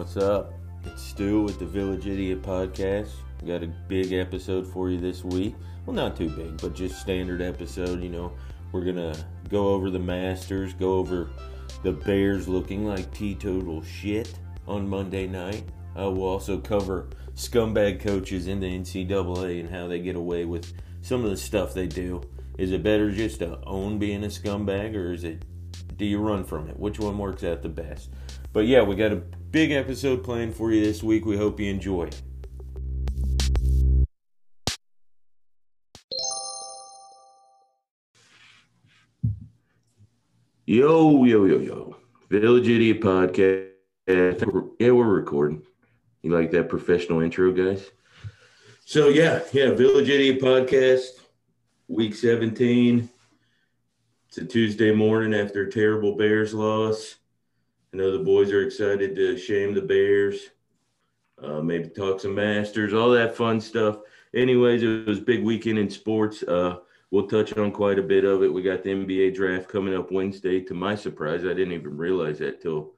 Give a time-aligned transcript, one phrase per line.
[0.00, 0.54] What's up?
[0.86, 3.10] It's Stu with the Village Idiot Podcast.
[3.42, 5.54] We got a big episode for you this week.
[5.84, 8.02] Well, not too big, but just standard episode.
[8.02, 8.32] You know,
[8.72, 9.14] we're gonna
[9.50, 11.28] go over the Masters, go over
[11.82, 14.32] the Bears looking like teetotal shit
[14.66, 15.64] on Monday night.
[15.94, 20.72] Uh, we'll also cover scumbag coaches in the NCAA and how they get away with
[21.02, 22.22] some of the stuff they do.
[22.56, 25.44] Is it better just to own being a scumbag, or is it
[25.98, 26.80] do you run from it?
[26.80, 28.08] Which one works out the best?
[28.52, 31.24] But yeah, we got a big episode planned for you this week.
[31.24, 32.10] We hope you enjoy.
[40.66, 41.96] Yo, yo, yo, yo.
[42.28, 43.70] Village Idiot Podcast.
[44.08, 45.62] Yeah, we're recording.
[46.22, 47.88] You like that professional intro, guys?
[48.84, 51.20] So, yeah, yeah, Village Idiot Podcast,
[51.86, 53.08] week 17.
[54.28, 57.19] It's a Tuesday morning after a terrible Bears loss.
[57.92, 60.50] I know the boys are excited to shame the Bears,
[61.42, 63.98] uh, maybe talk some Masters, all that fun stuff.
[64.34, 66.44] Anyways, it was big weekend in sports.
[66.44, 66.78] Uh,
[67.10, 68.52] we'll touch on quite a bit of it.
[68.52, 70.60] We got the NBA draft coming up Wednesday.
[70.60, 72.92] To my surprise, I didn't even realize that till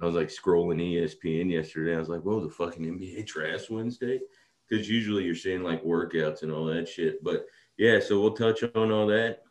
[0.00, 1.94] I was like scrolling ESPN yesterday.
[1.94, 4.20] I was like, whoa, the fucking NBA draft Wednesday?
[4.66, 7.22] Because usually you're seeing like workouts and all that shit.
[7.22, 7.44] But
[7.76, 9.42] yeah, so we'll touch on all that.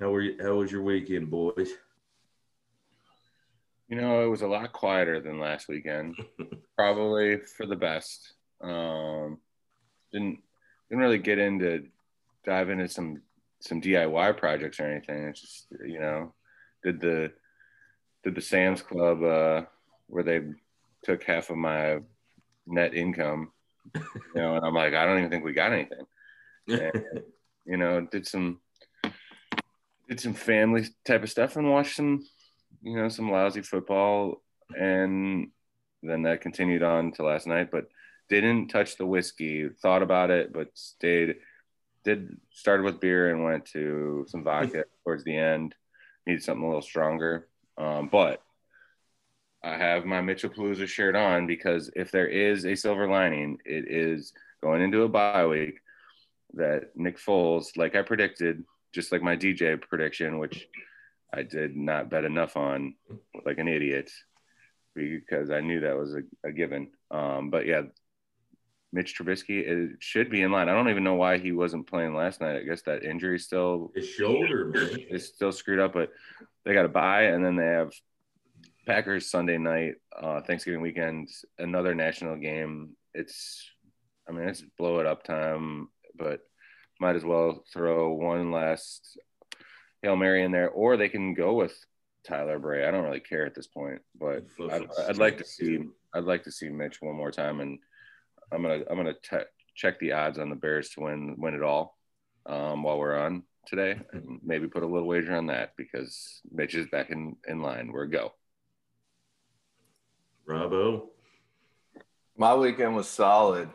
[0.00, 1.70] How were you, how was your weekend, boys?
[3.88, 6.16] You know, it was a lot quieter than last weekend.
[6.76, 8.34] Probably for the best.
[8.60, 9.38] Um,
[10.12, 10.40] didn't
[10.88, 11.86] didn't really get into
[12.44, 13.22] dive into some
[13.60, 15.24] some DIY projects or anything.
[15.24, 16.34] It's just you know,
[16.82, 17.32] did the
[18.24, 19.62] did the Sam's Club uh,
[20.06, 20.40] where they
[21.04, 22.00] took half of my
[22.66, 23.52] net income.
[23.94, 24.02] You
[24.34, 26.04] know, and I'm like, I don't even think we got anything.
[26.70, 27.22] And,
[27.64, 28.60] you know, did some
[30.06, 32.26] did some family type of stuff and watched some
[32.82, 34.42] you know, some lousy football,
[34.78, 35.50] and
[36.02, 37.70] then that continued on to last night.
[37.70, 37.88] But
[38.28, 39.68] didn't touch the whiskey.
[39.68, 41.36] Thought about it, but stayed.
[42.04, 45.74] Did started with beer and went to some vodka towards the end.
[46.26, 47.48] Needed something a little stronger,
[47.78, 48.42] um, but
[49.62, 53.86] I have my Mitchell Palooza shirt on because if there is a silver lining, it
[53.88, 54.32] is
[54.62, 55.80] going into a bye week
[56.54, 60.68] that Nick Foles, like I predicted, just like my DJ prediction, which
[61.32, 62.94] I did not bet enough on
[63.44, 64.10] like an idiot
[64.94, 66.90] because I knew that was a, a given.
[67.10, 67.82] Um, but yeah,
[68.92, 70.68] Mitch Trubisky it should be in line.
[70.68, 72.56] I don't even know why he wasn't playing last night.
[72.56, 74.98] I guess that injury still his shoulder man.
[75.10, 75.92] is still screwed up.
[75.92, 76.10] But
[76.64, 77.92] they got to bye, and then they have
[78.86, 81.28] Packers Sunday night, uh, Thanksgiving weekend,
[81.58, 82.96] another national game.
[83.12, 83.70] It's,
[84.28, 86.40] I mean, it's blow it up time, but
[86.98, 89.18] might as well throw one last
[90.02, 91.74] Hail Mary in there, or they can go with
[92.24, 92.86] Tyler Bray.
[92.86, 95.80] I don't really care at this point, but I'd, I'd, like to see
[96.14, 97.78] I'd like to see Mitch one more time, and
[98.52, 99.38] I'm gonna I'm gonna t-
[99.74, 101.96] check the odds on the Bears to win win it all
[102.46, 106.74] um, while we're on today, and maybe put a little wager on that because Mitch
[106.74, 107.90] is back in in line.
[107.92, 108.32] We're go.
[110.46, 111.10] Bravo.
[112.36, 113.68] My weekend was solid.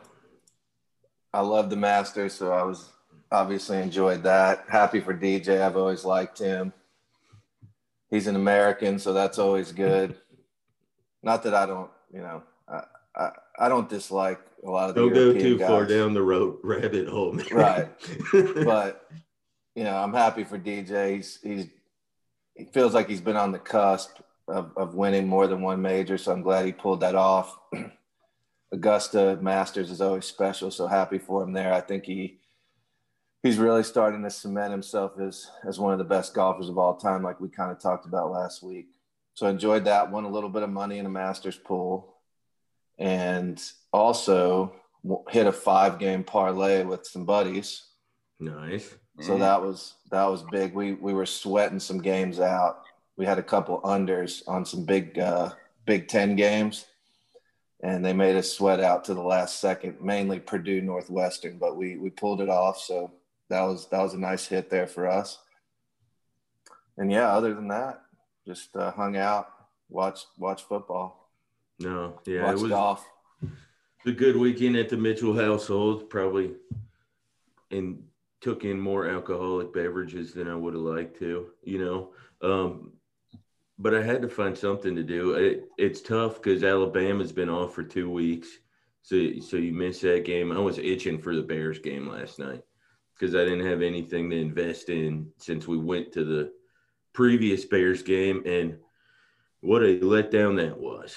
[1.32, 2.90] I love the Masters, so I was
[3.34, 4.64] obviously enjoyed that.
[4.68, 5.60] Happy for DJ.
[5.60, 6.72] I've always liked him.
[8.10, 10.16] He's an American, so that's always good.
[11.22, 12.82] Not that I don't, you know, I,
[13.16, 15.68] I, I don't dislike a lot of the don't European go too guys.
[15.68, 17.46] far down the road rabbit hole, man.
[17.50, 17.88] right?
[18.64, 19.08] but
[19.74, 21.16] you know, I'm happy for DJ.
[21.16, 21.66] He's he's
[22.54, 26.16] he feels like he's been on the cusp of, of winning more than one major,
[26.16, 27.58] so I'm glad he pulled that off.
[28.72, 31.72] Augusta Masters is always special, so happy for him there.
[31.72, 32.38] I think he
[33.44, 36.96] he's really starting to cement himself as as one of the best golfers of all
[36.96, 38.88] time, like we kind of talked about last week.
[39.34, 40.10] So I enjoyed that.
[40.10, 42.16] Won a little bit of money in a Masters pool,
[42.98, 43.62] and
[43.92, 44.74] also
[45.30, 47.84] hit a five game parlay with some buddies.
[48.40, 48.92] Nice.
[49.20, 50.74] So that was that was big.
[50.74, 52.82] We we were sweating some games out.
[53.16, 55.50] We had a couple unders on some big uh,
[55.86, 56.86] Big Ten games,
[57.80, 60.00] and they made us sweat out to the last second.
[60.00, 62.78] Mainly Purdue Northwestern, but we we pulled it off.
[62.78, 63.12] So
[63.50, 65.38] that was that was a nice hit there for us.
[66.96, 68.02] And yeah, other than that,
[68.46, 69.48] just uh, hung out,
[69.88, 71.30] watched watch football.
[71.78, 73.06] No, yeah, watched it was golf.
[74.06, 76.10] A good weekend at the Mitchell household.
[76.10, 76.52] Probably,
[77.70, 78.02] and
[78.40, 81.46] took in more alcoholic beverages than I would have liked to.
[81.62, 82.92] You know, um,
[83.78, 85.34] but I had to find something to do.
[85.34, 88.48] It, it's tough because Alabama's been off for two weeks,
[89.02, 90.52] so so you miss that game.
[90.52, 92.62] I was itching for the Bears game last night
[93.18, 96.52] because I didn't have anything to invest in since we went to the
[97.12, 98.42] previous Bears game.
[98.44, 98.78] And
[99.60, 101.16] what a letdown that was.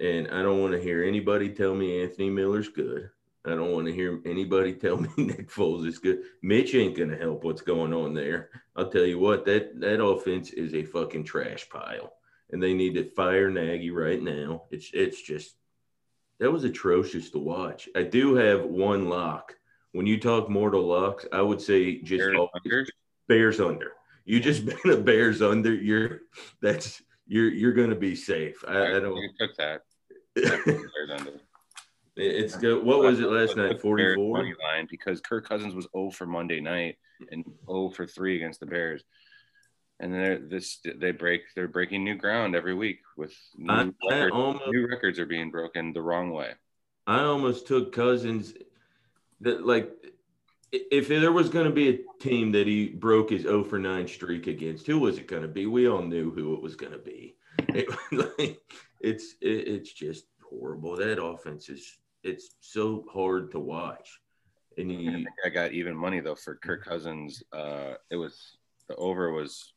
[0.00, 3.10] And I don't want to hear anybody tell me Anthony Miller's good.
[3.46, 6.22] I don't want to hear anybody tell me Nick Foles is good.
[6.42, 8.50] Mitch ain't gonna help what's going on there.
[8.74, 12.12] I'll tell you what, that that offense is a fucking trash pile.
[12.50, 14.64] And they need to fire Nagy right now.
[14.70, 15.54] It's it's just
[16.40, 17.88] that was atrocious to watch.
[17.94, 19.54] I do have one lock.
[19.94, 22.86] When you talk mortal locks, I would say just Bears under?
[23.28, 23.92] Bears under.
[24.24, 25.72] You just been a Bears under.
[25.72, 26.22] You're
[26.60, 28.56] that's you're you're gonna be safe.
[28.66, 29.16] I, I don't.
[29.16, 29.82] You took that.
[30.34, 31.40] Bears under.
[32.16, 32.84] It's good.
[32.84, 33.80] What was it last night?
[33.80, 34.38] Forty four.
[34.42, 36.96] line because Kirk Cousins was 0 for Monday night
[37.30, 39.04] and 0 for three against the Bears.
[40.00, 44.32] And they're- this they break they're breaking new ground every week with new, I records.
[44.32, 46.50] almost new records are being broken the wrong way.
[47.06, 48.54] I almost took Cousins.
[49.44, 49.90] That like,
[50.72, 54.08] if there was going to be a team that he broke his 0 for 9
[54.08, 55.66] streak against, who was it going to be?
[55.66, 57.36] We all knew who it was going to be.
[57.68, 58.60] It, like,
[59.00, 60.96] it's it, it's just horrible.
[60.96, 64.20] That offense is it's so hard to watch.
[64.76, 67.42] And I think I got even money though for Kirk Cousins.
[67.52, 68.56] Uh, it was
[68.88, 69.72] the over was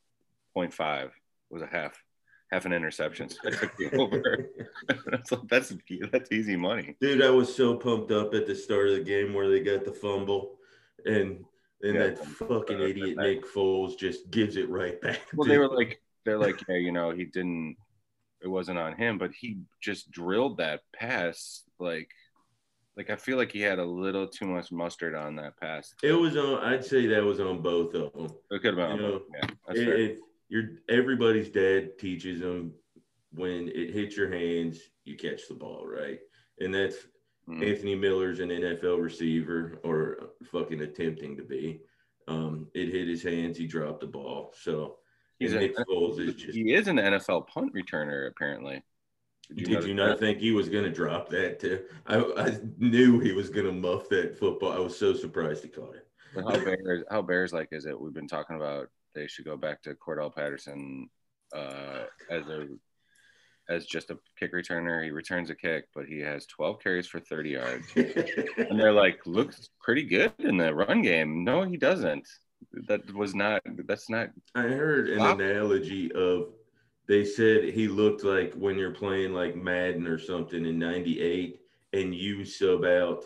[0.55, 1.11] 0.5
[1.49, 2.03] was a half
[2.51, 3.29] half an interception.
[3.29, 4.49] So I took the over.
[5.11, 5.73] that's that's
[6.11, 6.95] that's easy money.
[7.01, 9.85] dude, I was so pumped up at the start of the game where they got
[9.85, 10.57] the fumble,
[11.05, 11.43] and
[11.83, 12.07] and Yeah.
[12.07, 15.19] that fucking idiot Nick Foles just gives it right back.
[15.33, 17.75] Well, they were like, they're like, yeah, you know, he didn't,
[18.41, 21.63] it wasn't on him, but he just drilled that pass.
[21.79, 22.09] Like,
[22.97, 25.93] like I feel like he had a little too much mustard on that pass.
[26.01, 26.63] It was on.
[26.63, 28.25] I'd say that was on both of them.
[28.49, 29.77] It could have been, You know, both.
[29.77, 30.17] yeah, it,
[30.49, 32.73] you're everybody's dad teaches them
[33.33, 36.19] when it hits your hands, you catch the ball, right?
[36.59, 36.95] And that's
[37.47, 37.65] Mhm.
[37.65, 41.81] Anthony Miller's an NFL receiver or fucking attempting to be.
[42.27, 44.53] Um, it hit his hands, he dropped the ball.
[44.57, 44.99] So
[45.39, 46.57] He's and a- Nick Foles is just.
[46.57, 48.83] he is an NFL punt returner, apparently.
[49.55, 51.85] Did notice you not think he was going to drop that too?
[52.05, 54.73] I, I knew he was going to muff that football.
[54.73, 56.05] I was so surprised he caught it.
[56.35, 57.97] But how bears how bears like is it?
[57.97, 61.09] We've been talking about they should go back to Cordarrelle Patterson
[61.55, 62.67] uh, as a
[63.69, 65.03] as just a kick returner.
[65.03, 67.87] He returns a kick, but he has 12 carries for 30 yards.
[67.95, 71.43] and they're like, looks pretty good in the run game.
[71.43, 72.25] No, he doesn't.
[72.87, 73.61] That was not.
[73.85, 74.29] That's not.
[74.55, 76.53] I heard an analogy of
[77.07, 81.59] they said he looked like when you're playing like Madden or something in 98
[81.93, 83.25] and you sub out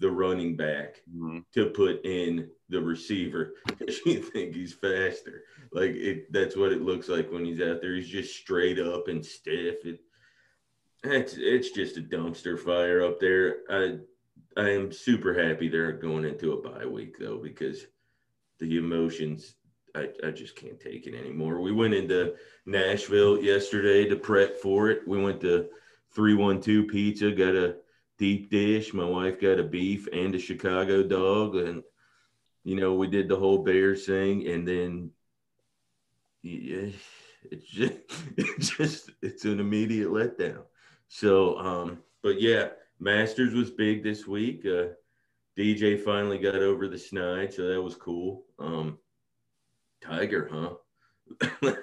[0.00, 1.44] the running back Mhm.
[1.52, 5.44] to put in the receiver because you think he's faster.
[5.72, 7.94] Like it that's what it looks like when he's out there.
[7.94, 9.84] He's just straight up and stiff.
[9.84, 10.00] It
[11.04, 13.58] it's it's just a dumpster fire up there.
[13.70, 13.98] I
[14.56, 17.86] I am super happy they're going into a bye week though because
[18.58, 19.54] the emotions
[19.94, 21.60] I, I just can't take it anymore.
[21.60, 25.02] We went into Nashville yesterday to prep for it.
[25.06, 25.68] We went to
[26.14, 27.76] 312 Pizza, got a
[28.20, 28.92] deep dish.
[28.92, 31.56] My wife got a beef and a Chicago dog.
[31.56, 31.82] And,
[32.62, 34.46] you know, we did the whole Bears thing.
[34.46, 35.10] And then,
[36.42, 36.90] yeah,
[37.50, 37.94] it's just,
[38.36, 40.62] it's just, it's an immediate letdown.
[41.08, 42.68] So, um, but yeah,
[43.00, 44.64] Masters was big this week.
[44.66, 44.88] Uh,
[45.58, 48.44] DJ finally got over the snide, so that was cool.
[48.58, 48.98] Um,
[50.02, 50.74] Tiger, huh?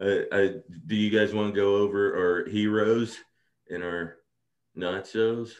[0.00, 0.54] I, I,
[0.86, 3.16] do you guys want to go over our heroes
[3.70, 4.16] and our
[4.74, 5.54] not so's?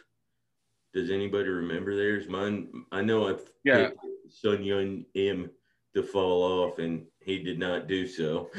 [0.96, 2.26] Does anybody remember theirs?
[2.26, 3.88] Mine, I know I've Yeah.
[3.90, 3.98] picked
[4.30, 5.50] Sun Yun M
[5.94, 8.48] to fall off, and he did not do so.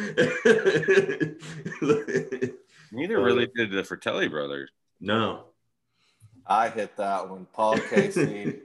[2.92, 4.70] Neither really did the Fratelli brothers.
[5.00, 5.46] no.
[6.50, 7.46] I hit that one.
[7.52, 8.62] Paul Casey,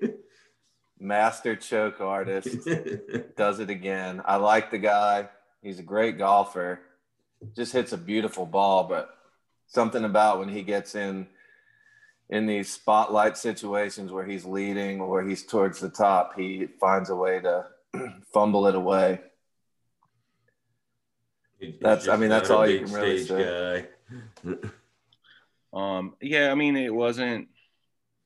[1.01, 2.59] master choke artist,
[3.37, 4.23] does it again.
[4.25, 5.29] I like the guy.
[5.63, 6.79] He's a great golfer.
[7.57, 9.17] Just hits a beautiful ball, but
[9.67, 11.27] something about when he gets in
[12.33, 17.11] in these spotlight situations where he's leading or where he's towards the top, he finds
[17.11, 17.67] a way to
[18.33, 19.21] fumble it away.
[21.61, 23.87] He's That's- I mean, that's all you can really stage
[24.45, 24.49] guy.
[25.75, 27.49] Um, yeah, I mean, it wasn't.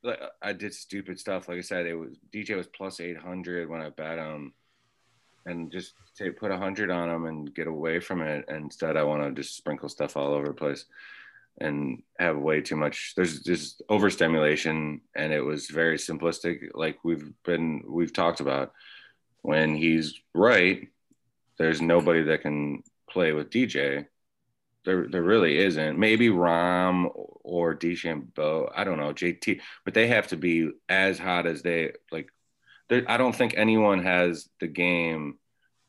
[0.03, 1.49] like, I did stupid stuff.
[1.49, 4.53] Like I said, it was DJ was plus eight hundred when I bet him,
[5.45, 8.47] and just to put a hundred on him and get away from it.
[8.49, 10.87] Instead, I want to just sprinkle stuff all over the place
[11.59, 13.15] and have way too much.
[13.17, 16.69] There's just overstimulation, and it was very simplistic.
[16.75, 18.73] Like we've been, we've talked about.
[19.43, 20.89] When he's right,
[21.59, 24.07] there's nobody that can play with DJ.
[24.85, 25.99] There, there really isn't.
[25.99, 28.71] Maybe Rahm or DeChambeau.
[28.75, 32.29] I don't know JT, but they have to be as hot as they like.
[32.91, 35.39] I don't think anyone has the game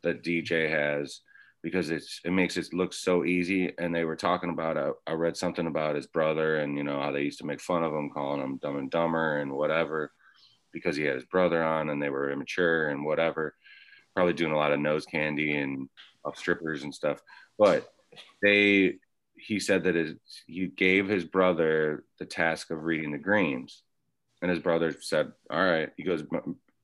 [0.03, 1.21] that DJ has
[1.63, 3.73] because it's it makes it look so easy.
[3.77, 6.99] And they were talking about uh, I read something about his brother and you know
[7.01, 10.11] how they used to make fun of him, calling him dumb and dumber and whatever,
[10.71, 13.55] because he had his brother on and they were immature and whatever,
[14.15, 15.89] probably doing a lot of nose candy and
[16.23, 17.21] off strippers and stuff.
[17.57, 17.89] But
[18.41, 18.95] they
[19.37, 20.15] he said that his,
[20.47, 23.83] he gave his brother the task of reading the greens
[24.41, 26.23] and his brother said all right he goes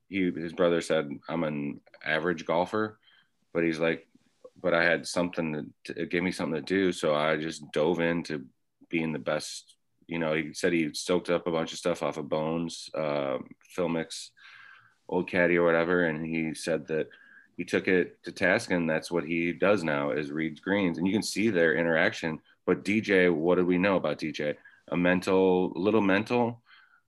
[0.09, 2.99] he his brother said i'm an average golfer
[3.53, 4.07] but he's like
[4.63, 7.99] but i had something to it gave me something to do so i just dove
[7.99, 8.43] into
[8.89, 9.75] being the best
[10.07, 13.37] you know he said he soaked up a bunch of stuff off of bones uh,
[13.77, 14.29] filmix
[15.09, 17.07] old caddy or whatever and he said that
[17.57, 20.97] he took it to task and that's what he does now is reads greens.
[20.97, 24.55] And you can see their interaction but dj what do we know about dj
[24.89, 26.61] a mental little mental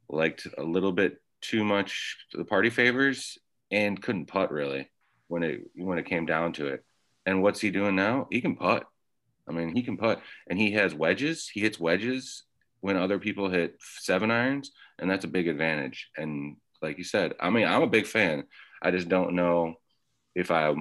[0.10, 3.38] liked a little bit too much the party favors
[3.72, 4.90] and couldn't putt really
[5.28, 6.84] when it when it came down to it
[7.26, 8.86] and what's he doing now he can putt
[9.48, 12.44] i mean he can putt and he has wedges he hits wedges
[12.82, 17.34] when other people hit seven irons and that's a big advantage and like you said
[17.40, 18.44] i mean i'm a big fan
[18.82, 19.76] i just don't know
[20.36, 20.76] if I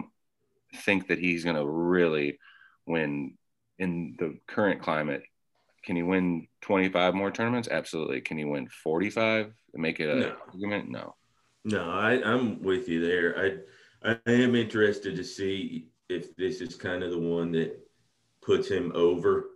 [0.74, 2.38] think that he's going to really
[2.86, 3.38] win
[3.78, 5.22] in the current climate.
[5.84, 7.68] Can he win 25 more tournaments?
[7.70, 8.20] Absolutely.
[8.20, 10.36] Can he win 45 and make it a no.
[10.48, 10.90] argument?
[10.90, 11.14] No.
[11.64, 13.38] No, I, I'm with you there.
[13.38, 17.78] I I am interested to see if this is kind of the one that
[18.42, 19.50] puts him over.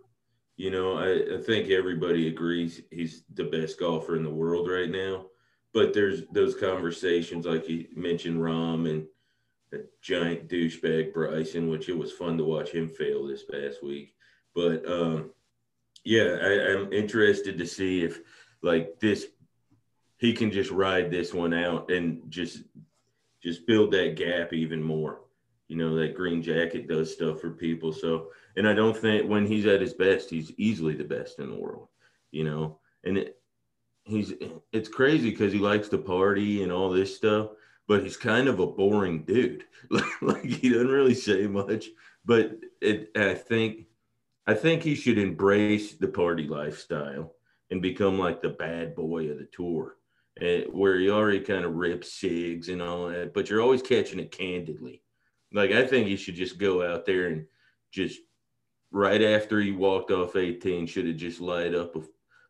[0.57, 4.89] You know, I, I think everybody agrees he's the best golfer in the world right
[4.89, 5.27] now.
[5.73, 9.05] But there's those conversations like you mentioned, Rahm and–
[9.71, 14.15] that giant douchebag Bryson, which it was fun to watch him fail this past week.
[14.55, 15.31] But um,
[16.03, 18.19] yeah, I, I'm interested to see if
[18.61, 19.27] like this
[20.17, 22.63] he can just ride this one out and just
[23.41, 25.21] just build that gap even more.
[25.69, 27.93] You know, that green jacket does stuff for people.
[27.93, 31.49] So, and I don't think when he's at his best, he's easily the best in
[31.49, 31.87] the world.
[32.31, 33.37] You know, and it,
[34.03, 34.33] he's
[34.73, 37.51] it's crazy because he likes to party and all this stuff
[37.89, 39.65] but he's kind of a boring dude.
[40.21, 41.87] like he doesn't really say much,
[42.23, 43.87] but it, I think
[44.45, 47.33] I think he should embrace the party lifestyle
[47.71, 49.95] and become like the bad boy of the tour,
[50.39, 54.19] and, where he already kind of rips cigs and all that, but you're always catching
[54.19, 55.01] it candidly.
[55.53, 57.45] Like I think he should just go out there and
[57.91, 58.19] just
[58.91, 62.01] right after he walked off 18 should have just light up a,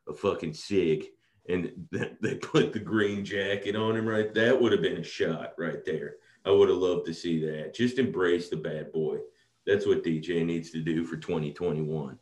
[0.10, 1.06] a fucking cig
[1.48, 1.72] and
[2.22, 4.34] they put the green jacket on him right?
[4.34, 6.16] That would have been a shot right there.
[6.46, 7.74] I would have loved to see that.
[7.74, 9.18] Just embrace the bad boy.
[9.66, 12.18] That's what dj needs to do for 2021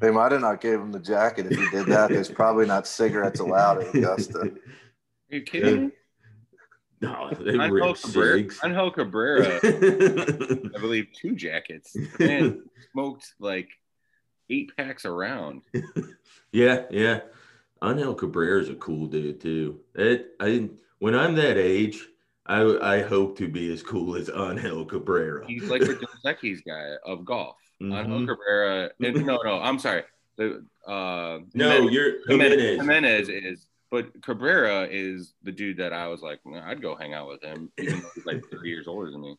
[0.00, 2.10] they might have not gave him the jacket if he did that.
[2.10, 4.40] There's probably not cigarettes allowed at augusta.
[4.40, 4.50] Are
[5.30, 5.92] you kidding
[7.00, 11.96] no, they Angel Cabrera, Angel Cabrera, I believe, two jackets.
[12.18, 12.62] Man,
[12.92, 13.68] smoked like
[14.50, 15.62] eight packs around.
[16.52, 17.20] yeah, yeah.
[17.84, 19.80] Angel Cabrera is a cool dude too.
[19.94, 22.06] It, I when I'm that age,
[22.46, 25.46] I I hope to be as cool as Angel Cabrera.
[25.46, 27.56] He's like the Equis guy of golf.
[27.82, 27.92] Mm-hmm.
[27.92, 28.90] Angel Cabrera.
[29.00, 30.04] And, no, no, I'm sorry.
[30.36, 32.76] The uh, no, Jimenez, you're Jimenez.
[32.76, 33.66] Jimenez is,
[34.02, 37.70] but Cabrera is the dude that I was like, I'd go hang out with him,
[37.78, 39.36] even though he's like 30 years older than me.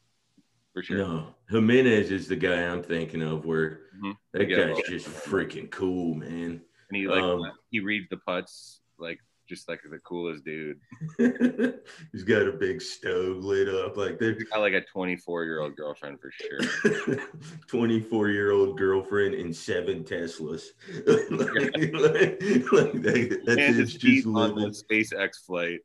[0.74, 0.98] For sure.
[0.98, 3.46] No, Jimenez is the guy I'm thinking of.
[3.46, 4.12] Where mm-hmm.
[4.34, 9.20] that guy's just freaking cool, man and he like um, he reads the putts like
[9.48, 10.80] just like the coolest dude.
[12.12, 14.36] He's got a big stove lit up like that.
[14.38, 17.20] He's got like a 24 year old girlfriend for sure.
[17.68, 20.63] 24 year old girlfriend and seven Teslas.
[21.08, 24.72] like, like, like that, that's and just living.
[24.72, 25.80] SpaceX flight.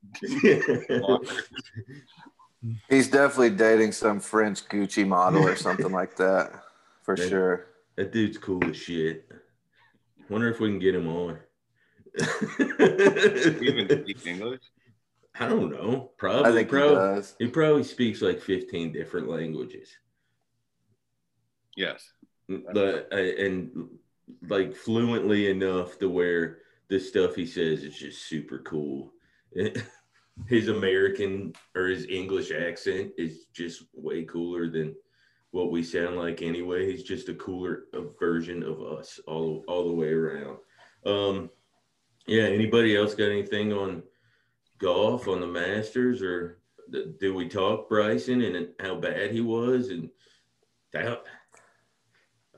[2.88, 6.52] He's definitely dating some French Gucci model or something like that,
[7.02, 7.66] for that, sure.
[7.96, 9.28] That dude's cool as shit.
[10.28, 11.38] Wonder if we can get him on.
[13.60, 14.60] even speak English?
[15.38, 16.10] I don't know.
[16.18, 16.50] Probably.
[16.50, 17.34] I think probably, he does.
[17.38, 19.88] He probably speaks like 15 different languages.
[21.76, 22.12] Yes.
[22.48, 23.88] But, uh, and
[24.48, 29.12] like fluently enough to where the stuff he says is just super cool.
[30.48, 34.94] his American or his English accent is just way cooler than
[35.50, 36.90] what we sound like anyway.
[36.90, 37.84] He's just a cooler
[38.18, 40.58] version of us all all the way around.
[41.04, 41.50] Um,
[42.26, 42.44] yeah.
[42.44, 44.02] Anybody else got anything on
[44.78, 46.58] golf on the Masters or
[46.90, 50.10] did we talk Bryson and how bad he was and
[50.92, 51.22] that?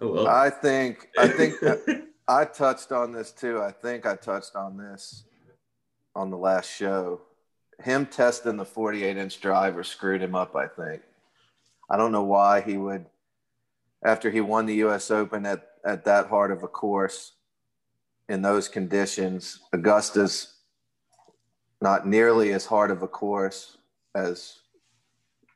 [0.00, 0.26] Oh, well.
[0.26, 1.54] I think I think
[2.28, 3.60] I touched on this too.
[3.62, 5.24] I think I touched on this
[6.14, 7.20] on the last show.
[7.82, 10.56] Him testing the 48 inch driver screwed him up.
[10.56, 11.02] I think.
[11.88, 13.06] I don't know why he would
[14.04, 15.10] after he won the U.S.
[15.10, 17.32] Open at at that hard of a course
[18.28, 19.60] in those conditions.
[19.72, 20.54] Augusta's
[21.80, 23.76] not nearly as hard of a course
[24.14, 24.58] as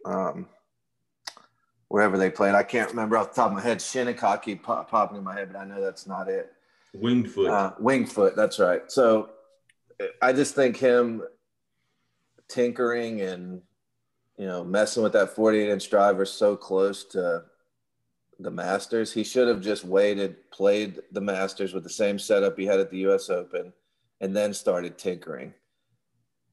[0.04, 0.46] um,
[1.88, 2.54] wherever they played.
[2.54, 3.80] I can't remember off the top of my head.
[3.80, 6.52] Shinnecock keep pop, popping in my head, but I know that's not it.
[6.94, 7.50] Winged foot.
[7.50, 8.36] Uh, winged foot.
[8.36, 8.82] That's right.
[8.88, 9.30] So
[10.22, 11.22] I just think him
[12.48, 13.60] tinkering and
[14.38, 17.42] you know messing with that 48 inch driver so close to
[18.38, 19.12] the Masters.
[19.12, 22.90] He should have just waited, played the Masters with the same setup he had at
[22.90, 23.30] the U.S.
[23.30, 23.72] Open,
[24.20, 25.54] and then started tinkering.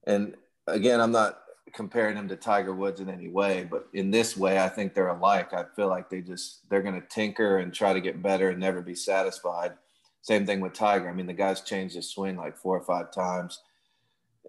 [0.06, 0.36] And
[0.68, 1.40] again, I'm not
[1.74, 5.10] comparing him to Tiger Woods in any way, but in this way, I think they're
[5.10, 5.54] alike.
[5.54, 8.60] I feel like they just they're going to tinker and try to get better and
[8.60, 9.74] never be satisfied.
[10.22, 11.10] Same thing with Tiger.
[11.10, 13.62] I mean, the guy's changed his swing like four or five times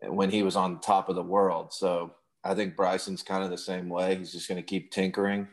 [0.02, 1.72] when he was on top of the world.
[1.72, 2.14] So
[2.44, 4.16] I think Bryson's kind of the same way.
[4.16, 5.48] He's just going to keep tinkering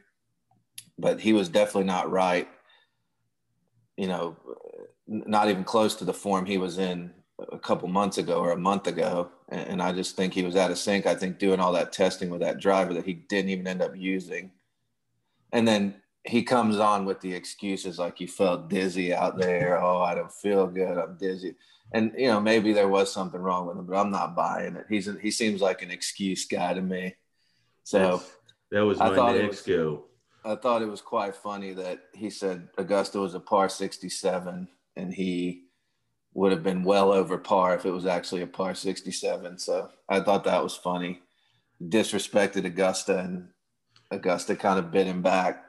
[0.98, 2.48] but he was definitely not right.
[3.98, 4.38] You know,
[5.08, 7.12] not even close to the form he was in
[7.52, 9.30] a couple months ago or a month ago.
[9.50, 11.06] And I just think he was out of sync.
[11.06, 13.96] I think doing all that testing with that driver that he didn't even end up
[13.96, 14.52] using.
[15.52, 19.80] And then he comes on with the excuses like he felt dizzy out there.
[19.82, 20.98] Oh, I don't feel good.
[20.98, 21.56] I'm dizzy.
[21.92, 24.86] And you know, maybe there was something wrong with him, but I'm not buying it.
[24.90, 27.16] He's a, he seems like an excuse guy to me.
[27.84, 28.24] So
[28.72, 30.06] that was my next go.
[30.46, 35.14] I thought it was quite funny that he said Augusta was a par 67 and
[35.14, 35.64] he
[36.34, 39.58] would have been well over par if it was actually a par 67.
[39.60, 41.22] So I thought that was funny.
[41.82, 43.50] Disrespected Augusta and
[44.12, 45.64] Augusta kind of bit him back.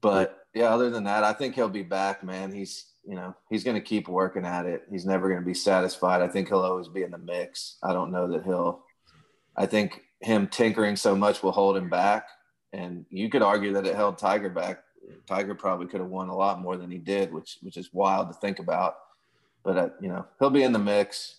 [0.00, 2.52] But yeah, other than that, I think he'll be back, man.
[2.52, 4.82] He's, you know, he's going to keep working at it.
[4.90, 6.22] He's never going to be satisfied.
[6.22, 7.76] I think he'll always be in the mix.
[7.84, 8.82] I don't know that he'll,
[9.56, 12.26] I think him tinkering so much will hold him back
[12.72, 14.84] and you could argue that it held Tiger back.
[15.26, 18.28] Tiger probably could have won a lot more than he did, which which is wild
[18.28, 18.96] to think about.
[19.64, 21.36] But uh, you know, he'll be in the mix.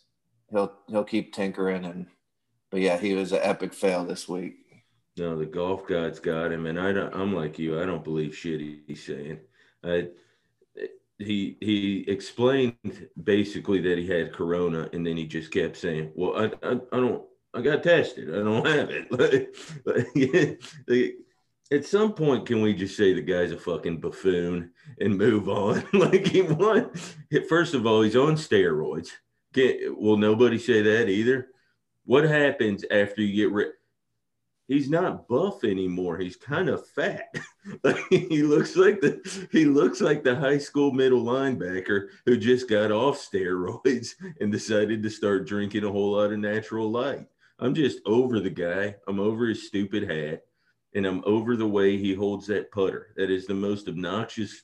[0.49, 2.07] He'll he'll keep tinkering, and
[2.69, 4.55] but yeah, he was an epic fail this week.
[5.17, 7.81] No, the golf gods got him, and I don't, I'm like you.
[7.81, 9.39] I don't believe shit he's saying.
[9.83, 10.07] I,
[11.17, 16.37] he he explained basically that he had corona, and then he just kept saying, "Well,
[16.37, 18.29] I I, I don't I got tested.
[18.29, 19.55] I don't have it.
[21.71, 25.83] at some point, can we just say the guy's a fucking buffoon and move on?
[25.93, 26.91] like he won.
[27.49, 29.09] First of all, he's on steroids.
[29.55, 31.47] Will nobody say that either?
[32.05, 33.71] What happens after you get rid?
[34.67, 36.17] He's not buff anymore.
[36.17, 37.35] He's kind of fat.
[38.09, 42.89] he looks like the he looks like the high school middle linebacker who just got
[42.89, 47.27] off steroids and decided to start drinking a whole lot of natural light.
[47.61, 48.95] I'm just over the guy.
[49.07, 50.41] I'm over his stupid hat,
[50.95, 53.13] and I'm over the way he holds that putter.
[53.15, 54.63] That is the most obnoxious.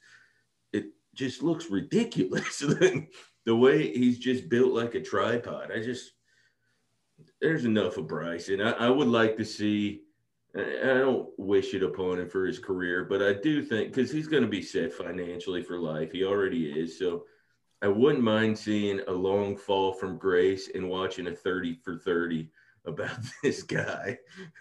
[0.74, 2.60] It just looks ridiculous.
[3.46, 5.72] the way he's just built like a tripod.
[5.72, 6.12] I just
[7.40, 8.62] there's enough of Bryson.
[8.62, 10.02] I, I would like to see.
[10.56, 14.28] I don't wish it upon him for his career, but I do think because he's
[14.28, 16.12] going to be set financially for life.
[16.12, 16.98] He already is.
[16.98, 17.26] So
[17.84, 22.50] I wouldn't mind seeing a long fall from grace and watching a 30 for 30
[22.88, 24.18] about this guy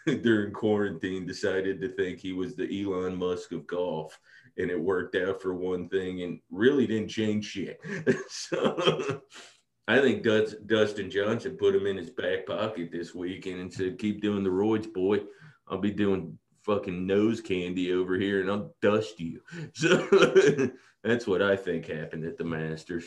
[0.06, 4.18] during quarantine decided to think he was the Elon Musk of golf
[4.58, 7.80] and it worked out for one thing and really didn't change shit.
[8.28, 9.22] so
[9.88, 14.20] I think Dustin Johnson put him in his back pocket this weekend and said, keep
[14.20, 15.20] doing the roids, boy.
[15.68, 19.40] I'll be doing fucking nose candy over here and I'll dust you.
[19.74, 20.70] So
[21.04, 23.04] that's what I think happened at the Masters.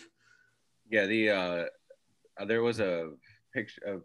[0.90, 3.10] Yeah, the uh there was a
[3.54, 4.02] picture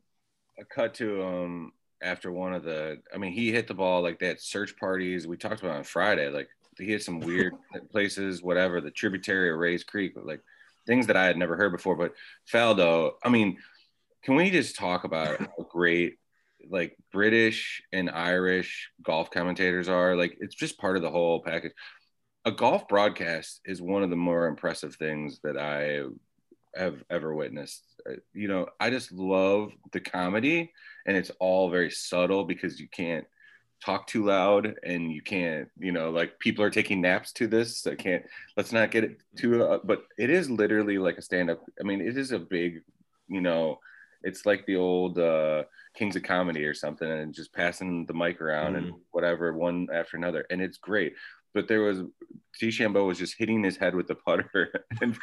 [0.58, 3.00] a cut to him after one of the.
[3.12, 4.40] I mean, he hit the ball like that.
[4.40, 6.28] Search parties we talked about on Friday.
[6.28, 7.54] Like he hit some weird
[7.90, 8.80] places, whatever.
[8.80, 10.40] The tributary of Rae's Creek, like
[10.86, 11.96] things that I had never heard before.
[11.96, 12.14] But
[12.52, 13.58] Faldo, I mean,
[14.22, 16.16] can we just talk about how great
[16.70, 20.16] like British and Irish golf commentators are?
[20.16, 21.72] Like it's just part of the whole package.
[22.46, 26.02] A golf broadcast is one of the more impressive things that I
[26.76, 27.84] have ever witnessed.
[28.08, 30.72] Uh, you know, I just love the comedy,
[31.06, 33.26] and it's all very subtle because you can't
[33.84, 37.78] talk too loud and you can't you know like people are taking naps to this
[37.78, 38.24] so I can't
[38.56, 42.00] let's not get it too uh, but it is literally like a stand-up i mean
[42.00, 42.80] it is a big
[43.28, 43.78] you know
[44.22, 48.40] it's like the old uh kings of comedy or something and just passing the mic
[48.40, 48.78] around mm.
[48.78, 51.12] and whatever one after another and it's great
[51.54, 52.02] but there was
[52.60, 55.16] DeChambeau was just hitting his head with the putter and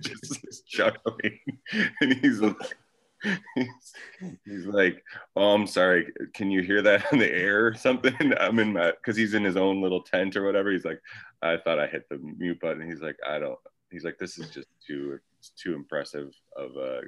[0.00, 1.38] just chuckling.
[2.00, 2.76] And he's like,
[3.54, 3.94] he's,
[4.44, 5.02] he's, like,
[5.34, 6.12] oh, I'm sorry.
[6.34, 8.14] Can you hear that in the air or something?
[8.38, 10.70] I'm in my, because he's in his own little tent or whatever.
[10.70, 11.00] He's like,
[11.42, 12.88] I thought I hit the mute button.
[12.88, 13.58] He's like, I don't.
[13.90, 15.18] He's like, this is just too
[15.56, 17.02] too impressive of a,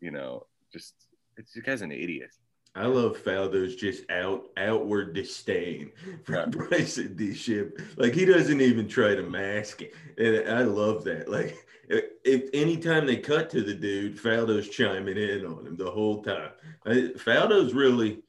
[0.00, 0.94] you know, just
[1.36, 2.30] it's you guy's an idiot.
[2.76, 5.92] I love Faldo's just out outward disdain
[6.24, 6.46] for.
[6.46, 7.98] Bryson DeChambeau.
[7.98, 11.28] Like he doesn't even try to mask it, and I love that.
[11.28, 11.56] Like
[11.88, 16.22] if, if anytime they cut to the dude, Faldo's chiming in on him the whole
[16.22, 16.50] time.
[16.84, 18.22] I, Faldo's really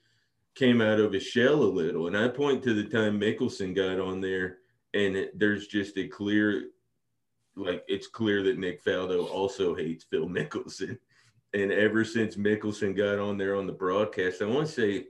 [0.55, 3.99] came out of his shell a little, and I point to the time Mickelson got
[3.99, 4.59] on there,
[4.93, 6.69] and it, there's just a clear,
[7.55, 10.97] like it's clear that Nick Faldo also hates Phil Mickelson
[11.53, 15.05] and ever since Mickelson got on there on the broadcast, I want to say,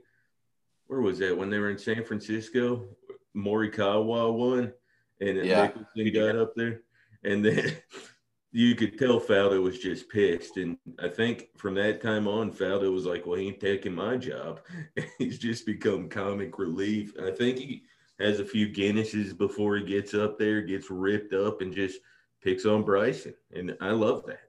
[0.86, 2.88] where was that when they were in San Francisco?
[3.36, 4.72] Morikawa won,
[5.20, 5.68] and then Yeah.
[5.68, 6.82] Mickelson got up there,
[7.24, 7.72] and then
[8.52, 10.56] you could tell Faldo was just pissed.
[10.56, 14.16] And I think from that time on, Faldo was like, "Well, he ain't taking my
[14.16, 14.60] job."
[15.18, 17.12] He's just become comic relief.
[17.22, 17.84] I think he
[18.18, 22.00] has a few Guinnesses before he gets up there, gets ripped up, and just
[22.42, 24.47] picks on Bryson, and I love that.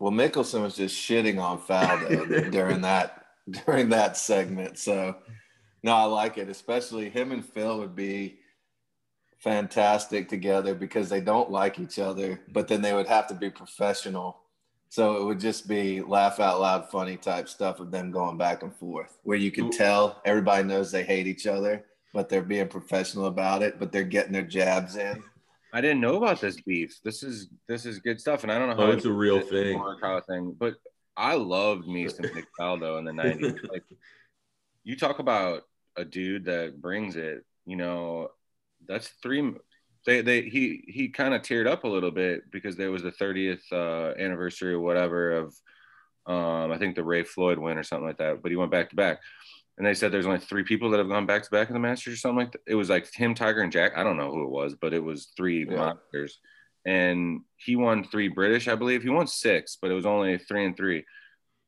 [0.00, 4.78] Well, Mickelson was just shitting on Faldo during that during that segment.
[4.78, 5.16] So
[5.82, 6.48] no, I like it.
[6.48, 8.38] Especially him and Phil would be
[9.38, 13.50] fantastic together because they don't like each other, but then they would have to be
[13.50, 14.38] professional.
[14.88, 18.62] So it would just be laugh out loud funny type stuff of them going back
[18.62, 22.68] and forth where you can tell everybody knows they hate each other, but they're being
[22.68, 25.22] professional about it, but they're getting their jabs in.
[25.72, 26.98] I didn't know about this beef.
[27.04, 29.40] This is this is good stuff, and I don't know how Oh, it's a real
[29.40, 29.78] thing.
[29.78, 30.74] Morikawa thing, but
[31.16, 33.70] I loved me some Nick Faldo in the '90s.
[33.70, 33.84] Like,
[34.84, 35.62] you talk about
[35.96, 37.44] a dude that brings it.
[37.66, 38.28] You know,
[38.88, 39.52] that's three.
[40.06, 43.12] They they he he kind of teared up a little bit because there was the
[43.12, 45.54] 30th uh, anniversary or whatever of
[46.26, 48.42] um I think the Ray Floyd win or something like that.
[48.42, 49.20] But he went back to back.
[49.80, 51.80] And they said there's only three people that have gone back to back in the
[51.80, 52.60] Masters or something like that.
[52.66, 53.92] It was like him, Tiger, and Jack.
[53.96, 55.74] I don't know who it was, but it was three Yeah.
[55.74, 56.38] monsters.
[56.84, 59.02] And he won three British, I believe.
[59.02, 61.06] He won six, but it was only three and three,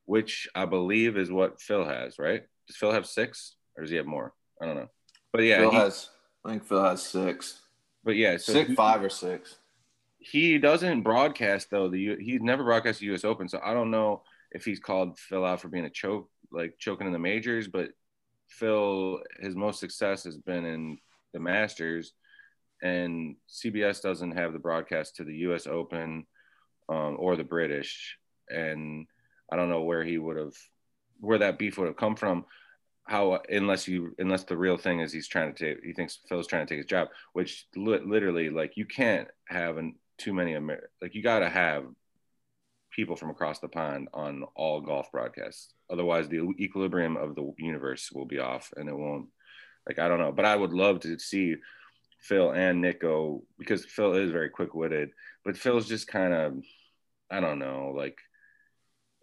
[0.05, 2.43] which I believe is what Phil has, right?
[2.67, 4.31] Does Phil have six or does he have more?
[4.61, 4.89] I don't know.
[5.31, 6.09] But yeah, Phil he- has,
[6.45, 7.61] I think Phil has six,
[8.03, 9.55] but yeah, so six, he- five or six.
[10.19, 13.25] he doesn't broadcast though the he's never broadcast the U.S.
[13.25, 14.21] Open, so I don't know
[14.51, 17.89] if he's called Phil out for being a choke like choking in the majors, but
[18.59, 20.97] Phil his most success has been in
[21.33, 22.13] the Masters,
[22.81, 25.67] and CBS doesn't have the broadcast to the U.S.
[25.67, 26.25] Open
[26.89, 28.17] um, or the British,
[28.49, 29.07] and
[29.51, 30.55] I don't know where he would have
[31.19, 32.45] where that beef would have come from.
[33.05, 36.47] How unless you unless the real thing is he's trying to take he thinks Phil's
[36.47, 40.53] trying to take his job, which li- literally like you can't have an, too many
[40.53, 41.85] Amer- like you got to have
[42.93, 45.73] people from across the pond on all golf broadcasts.
[45.89, 49.27] Otherwise, the equilibrium of the universe will be off, and it won't.
[49.87, 51.55] Like I don't know, but I would love to see
[52.21, 55.09] Phil and Nick go because Phil is very quick witted,
[55.43, 56.63] but Phil's just kind of
[57.29, 58.17] I don't know, like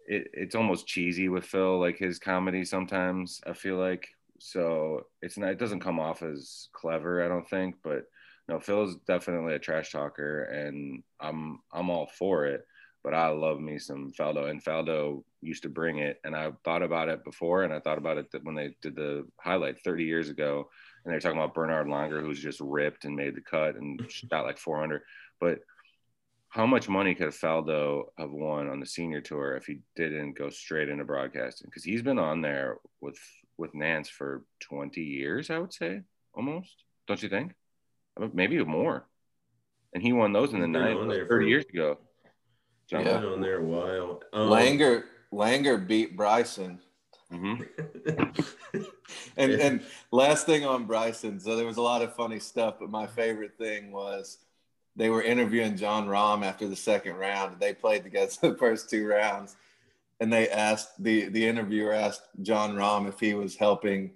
[0.07, 3.41] it, it's almost cheesy with Phil, like his comedy sometimes.
[3.47, 4.07] I feel like
[4.39, 8.05] so it's not it doesn't come off as clever, I don't think, but
[8.47, 12.65] no, Phil's definitely a trash talker, and I'm I'm all for it.
[13.03, 16.83] But I love me some Faldo, and Faldo used to bring it, and I thought
[16.83, 20.03] about it before, and I thought about it that when they did the highlight 30
[20.03, 20.69] years ago,
[21.03, 24.07] and they're talking about Bernhard Langer, who's just ripped and made the cut and mm-hmm.
[24.07, 25.01] shot like 400.
[25.39, 25.61] But
[26.49, 30.49] how much money could Faldo have won on the senior tour if he didn't go
[30.49, 31.67] straight into broadcasting?
[31.67, 33.17] Because he's been on there with
[33.57, 36.01] with Nantz for 20 years, I would say,
[36.33, 36.83] almost.
[37.07, 37.53] Don't you think?
[38.33, 39.07] Maybe more.
[39.93, 41.97] And he won those in the He's been nine on there 30 years ago.
[42.93, 43.25] I've Yeah.
[43.25, 44.21] on there a while.
[44.33, 46.79] Um, Langer Langer beat Bryson.
[47.29, 47.55] hmm
[49.37, 49.57] And Yeah.
[49.65, 53.07] and last thing on Bryson, so there was a lot of funny stuff, but my
[53.07, 54.39] favorite thing was
[54.95, 57.59] they were interviewing Jon Rahm after the second round.
[57.59, 59.55] They played together the first two rounds,
[60.19, 64.11] and they asked the the interviewer asked Jon Rahm if he was helping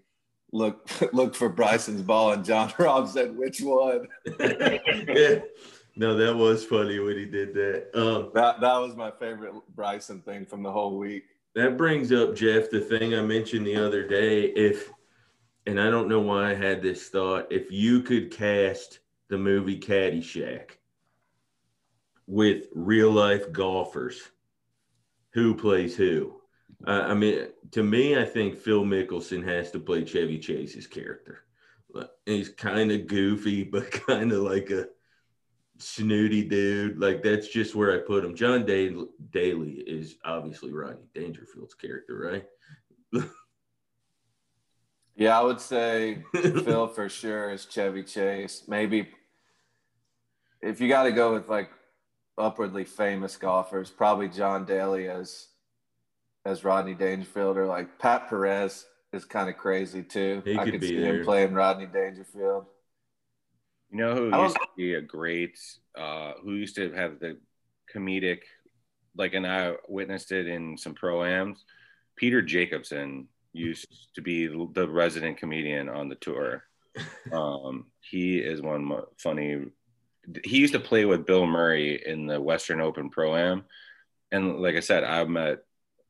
[0.52, 4.08] look look for Bryson's ball, and Jon Rahm said, "Which one?"
[4.40, 5.40] yeah.
[5.96, 7.90] No, that was funny when he did that.
[7.94, 11.24] Um, That that was my favorite Bryson thing from the whole week.
[11.56, 14.44] that brings up Jeff the thing I mentioned the other day.
[14.44, 14.92] If
[15.66, 19.80] and I don't know why I had this thought, if you could cast the movie
[19.80, 20.72] Caddyshack
[22.28, 24.22] with real life golfers,
[25.34, 26.42] who plays who?
[26.86, 31.46] Uh, I mean, to me, I think Phil Mickelson has to play Chevy Chase's character.
[32.26, 34.88] He's kind of goofy, but kind of like a
[35.78, 37.00] snooty dude.
[37.00, 38.36] Like that's just where I put him.
[38.36, 38.96] John Day-
[39.32, 42.18] Daly is obviously Rodney Dangerfield's character,
[43.14, 43.24] right?
[45.18, 48.64] Yeah, I would say Phil for sure is Chevy Chase.
[48.68, 49.08] Maybe
[50.62, 51.70] if you got to go with like
[52.38, 55.48] upwardly famous golfers, probably John Daly as
[56.44, 60.42] as Rodney Dangerfield or like Pat Perez is kind of crazy too.
[60.44, 61.20] He I could could be see there.
[61.20, 62.66] him playing Rodney Dangerfield.
[63.92, 65.58] You know who used to be a great,
[65.98, 67.38] uh, who used to have the
[67.94, 68.40] comedic,
[69.16, 71.64] like, and I witnessed it in some pro-ams.
[72.16, 76.64] Peter Jacobsen used to be the resident comedian on the tour.
[77.34, 79.66] Um, he is one funny.
[80.46, 83.66] He used to play with Bill Murray in the Western Open Pro-Am.
[84.32, 85.60] And like I said, I met,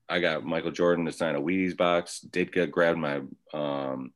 [0.08, 2.24] I got Michael Jordan to sign a Wheaties box.
[2.30, 3.22] Ditka grabbed my,
[3.54, 4.14] um,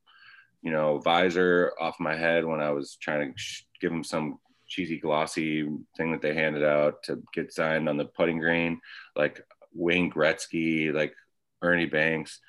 [0.61, 4.39] you know, visor off my head when I was trying to sh- give him some
[4.67, 5.67] cheesy glossy
[5.97, 8.79] thing that they handed out to get signed on the putting green,
[9.15, 9.43] like
[9.73, 11.13] Wayne Gretzky, like
[11.61, 12.39] Ernie Banks.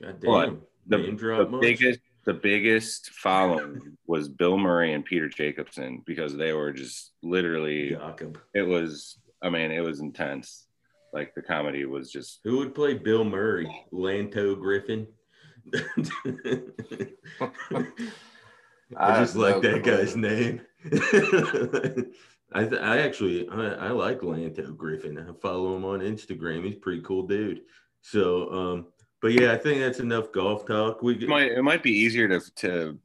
[0.00, 0.62] God damn.
[0.88, 6.72] The, the biggest, the biggest following was Bill Murray and Peter Jacobsen because they were
[6.72, 7.90] just literally.
[7.90, 8.38] Jakob.
[8.54, 10.66] It was, I mean, it was intense.
[11.12, 13.68] Like the comedy was just Who would play Bill Murray?
[13.92, 15.06] Lanto Griffin.
[18.96, 20.60] I, just like that guy's name.
[22.52, 25.18] I th- I actually I, I like Lanto Griffin.
[25.18, 26.64] I follow him on Instagram.
[26.64, 27.62] He's a pretty cool dude.
[28.02, 28.86] So um,
[29.20, 31.02] but yeah, I think that's enough golf talk.
[31.02, 32.98] We it might it might be easier to to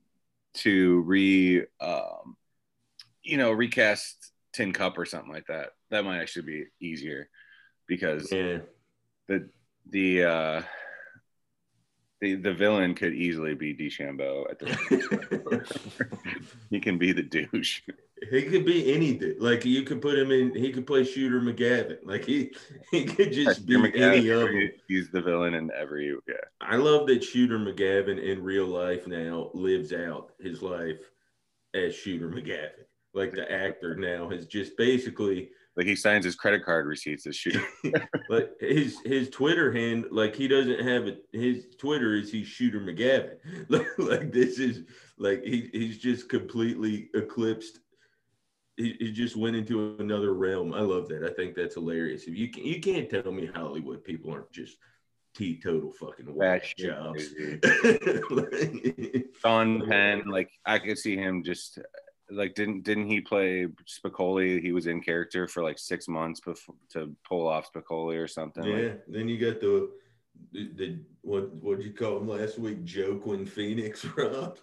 [0.54, 2.36] to re um
[3.24, 5.70] you know recast Tin Cup or something like that.
[5.90, 7.30] That might actually be easier
[7.88, 8.60] because yeah.
[9.28, 9.50] the
[9.90, 10.62] the uh
[12.22, 16.16] the the villain could easily be DeChambeau at the
[16.70, 17.82] he can be the douche.
[18.30, 19.42] He could be any dude.
[19.42, 20.56] Like you could put him in.
[20.56, 21.98] He could play Shooter McGavin.
[22.04, 22.54] Like he
[22.92, 24.70] he could just be Jim any of them.
[24.88, 26.36] He's the villain in every yeah.
[26.62, 31.00] I love that Shooter McGavin in real life now lives out his life
[31.74, 32.86] as Shooter McGavin.
[33.16, 37.36] Like the actor now has just basically Like he signs his credit card receipts as
[37.36, 37.64] shooter.
[38.30, 41.24] but his his Twitter hand like he doesn't have it.
[41.32, 43.38] His Twitter is he's Shooter McGavin.
[43.70, 44.84] like, like this is
[45.18, 47.80] like he he's just completely eclipsed.
[48.76, 50.74] He, he just went into another realm.
[50.74, 51.24] I love that.
[51.24, 52.24] I think that's hilarious.
[52.24, 54.78] If you can, you can't tell me Hollywood people aren't just
[55.34, 57.30] teetotal fucking whack jobs.
[59.42, 61.80] Sean Penn, like I could see him just
[62.32, 64.62] like didn't didn't he play Spicoli?
[64.62, 68.64] He was in character for like six months before to pull off Spicoli or something.
[68.64, 68.76] Yeah.
[68.76, 69.90] Like, then you got the
[70.52, 72.80] the, the what what did you call him last week?
[72.84, 74.58] Joaquin Phoenix Rob.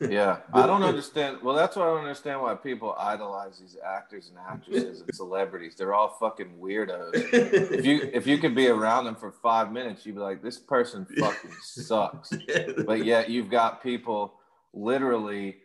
[0.00, 1.38] Yeah, I don't understand.
[1.42, 5.76] Well, that's why I don't understand why people idolize these actors and actresses and celebrities.
[5.76, 7.12] They're all fucking weirdos.
[7.14, 10.58] If you if you could be around them for five minutes, you'd be like, this
[10.58, 12.32] person fucking sucks.
[12.86, 14.34] But yet you've got people
[14.72, 15.58] literally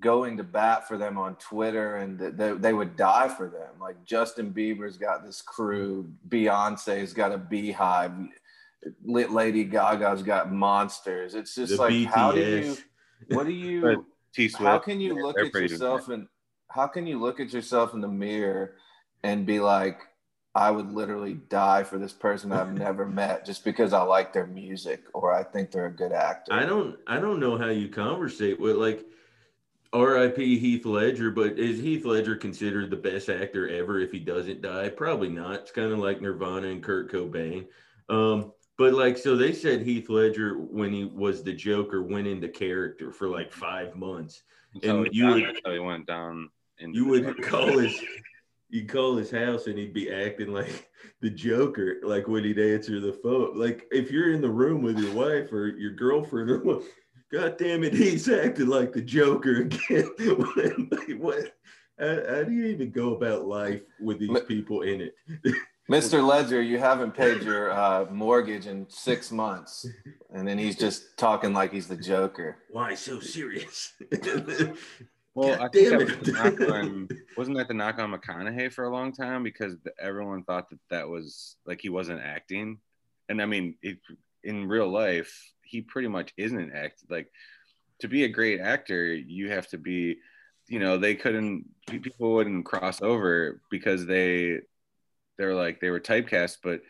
[0.00, 3.80] going to bat for them on Twitter, and they, they would die for them.
[3.80, 8.12] Like Justin Bieber's got this crew, Beyonce's got a beehive,
[9.04, 11.34] Lit Lady Gaga's got monsters.
[11.34, 12.76] It's just The like, how do you?
[13.28, 14.04] What do you?
[14.58, 16.28] How can you look they're at yourself and
[16.68, 18.74] how can you look at yourself in the mirror
[19.22, 20.00] and be like
[20.54, 24.46] i would literally die for this person i've never met just because i like their
[24.46, 27.88] music or i think they're a good actor I don't I don't know how you
[27.88, 29.06] conversate with like
[29.96, 30.58] R.I.P.
[30.58, 34.90] Heath Ledger, but is Heath Ledger considered the best actor ever if he doesn't die?
[34.90, 35.60] Probably not.
[35.60, 37.66] It's kind of like Nirvana and Kurt Cobain.
[38.10, 42.48] Um, but like, so they said Heath Ledger when he was the Joker went into
[42.48, 44.42] character for like five months.
[44.74, 46.50] until and you would- until he went down.
[46.78, 47.98] You would call his
[48.68, 50.90] you call his house and he'd be acting like
[51.22, 53.58] the Joker, like when he'd answer the phone.
[53.58, 56.82] Like if you're in the room with your wife or your girlfriend, or what,
[57.32, 60.10] God damn it, he's acting like the Joker again.
[60.56, 61.56] Like, what?
[61.98, 65.14] How, how do you even go about life with these people in it?
[65.88, 69.86] mr ledger you haven't paid your uh, mortgage in six months
[70.34, 73.92] and then he's just talking like he's the joker Why so serious?
[75.36, 76.70] Well, God I think damn that was it.
[76.70, 80.70] On, wasn't that the knock on McConaughey for a long time because the, everyone thought
[80.70, 82.78] that that was like he wasn't acting,
[83.28, 83.98] and I mean, it,
[84.42, 87.30] in real life, he pretty much isn't an act like
[88.00, 90.18] to be a great actor, you have to be,
[90.68, 94.60] you know, they couldn't people wouldn't cross over because they
[95.38, 96.80] they're like they were typecast, but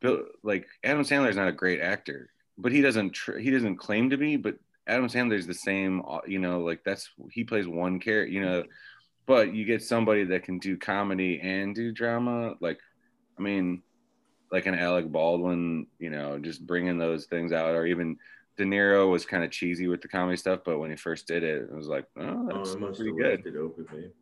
[0.00, 4.10] Bill, like Adam Sandler's not a great actor, but he doesn't tr- he doesn't claim
[4.10, 8.00] to be, but Adam Sandler's the same, uh, you know, like that's he plays one
[8.00, 8.64] character, you know,
[9.26, 12.80] but you get somebody that can do comedy and do drama, like
[13.38, 13.82] I mean,
[14.54, 18.16] like an Alec Baldwin, you know, just bringing those things out, or even
[18.56, 21.42] De Niro was kind of cheesy with the comedy stuff, but when he first did
[21.42, 23.56] it, it was like, oh, Oh, that's must pretty good.
[23.56, 24.12] open,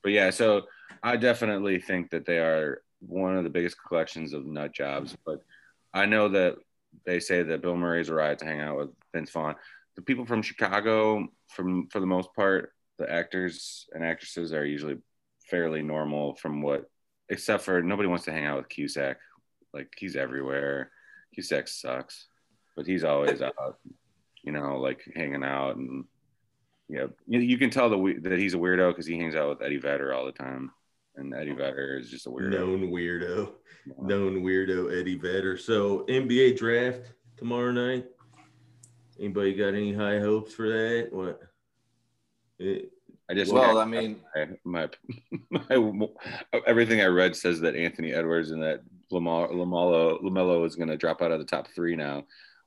[0.00, 0.62] but yeah, so
[1.02, 5.16] I definitely think that they are one of the biggest collections of nut jobs.
[5.26, 5.40] But
[5.92, 6.54] I know that
[7.04, 9.56] they say that Bill Murray's a riot to hang out with Vince Vaughn.
[9.96, 14.98] The people from Chicago, from for the most part, the actors and actresses are usually
[15.48, 16.88] fairly normal from what,
[17.28, 19.16] except for nobody wants to hang out with Cusack.
[19.72, 20.90] Like he's everywhere.
[21.30, 22.26] He sex sucks,
[22.76, 23.78] but he's always out,
[24.42, 26.04] you know, like hanging out and
[26.90, 29.62] yeah, you, you can tell the, that he's a weirdo because he hangs out with
[29.62, 30.72] Eddie Vedder all the time,
[31.14, 32.50] and Eddie Vedder is just a weirdo.
[32.50, 33.52] Known weirdo,
[33.86, 33.92] yeah.
[34.00, 35.56] known weirdo Eddie Vedder.
[35.56, 38.06] So NBA draft tomorrow night.
[39.20, 41.08] Anybody got any high hopes for that?
[41.12, 41.40] What?
[42.58, 42.90] It,
[43.30, 44.16] I just well, I mean,
[44.64, 44.88] my,
[45.50, 45.68] my,
[46.66, 50.96] everything I read says that Anthony Edwards and that Lamar Lamelo Lamelo is going to
[50.96, 52.24] drop out of the top three now.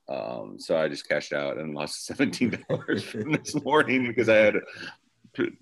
[0.10, 4.56] Um, so I just cashed out and lost seventeen dollars this morning because I had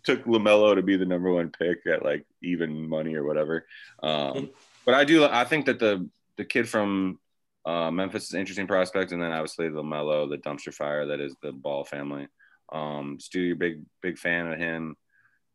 [0.04, 3.65] took Lamelo to be the number one pick at like even money or whatever.
[4.04, 4.50] Um,
[4.86, 7.20] but I do I think that the the kid from
[7.65, 11.36] uh, Memphis is an interesting prospect, and then obviously Lamelo, the dumpster fire that is
[11.41, 12.28] the Ball family.
[12.72, 14.96] Um, Stu, you're big big fan of him.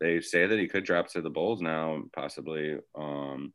[0.00, 2.78] They say that he could drop to the Bulls now, possibly.
[2.94, 3.54] Um,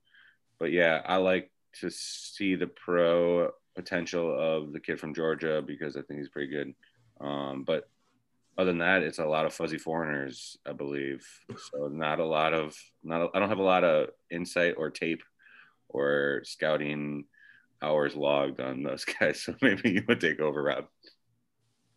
[0.60, 5.96] but yeah, I like to see the pro potential of the kid from Georgia because
[5.96, 6.74] I think he's pretty good.
[7.20, 7.90] Um, but
[8.58, 11.26] other than that, it's a lot of fuzzy foreigners, I believe.
[11.72, 13.22] So not a lot of not.
[13.22, 15.24] A, I don't have a lot of insight or tape
[15.88, 17.26] or scouting
[17.82, 19.42] hours logged on those guys.
[19.44, 20.86] So maybe you would take over, Rob.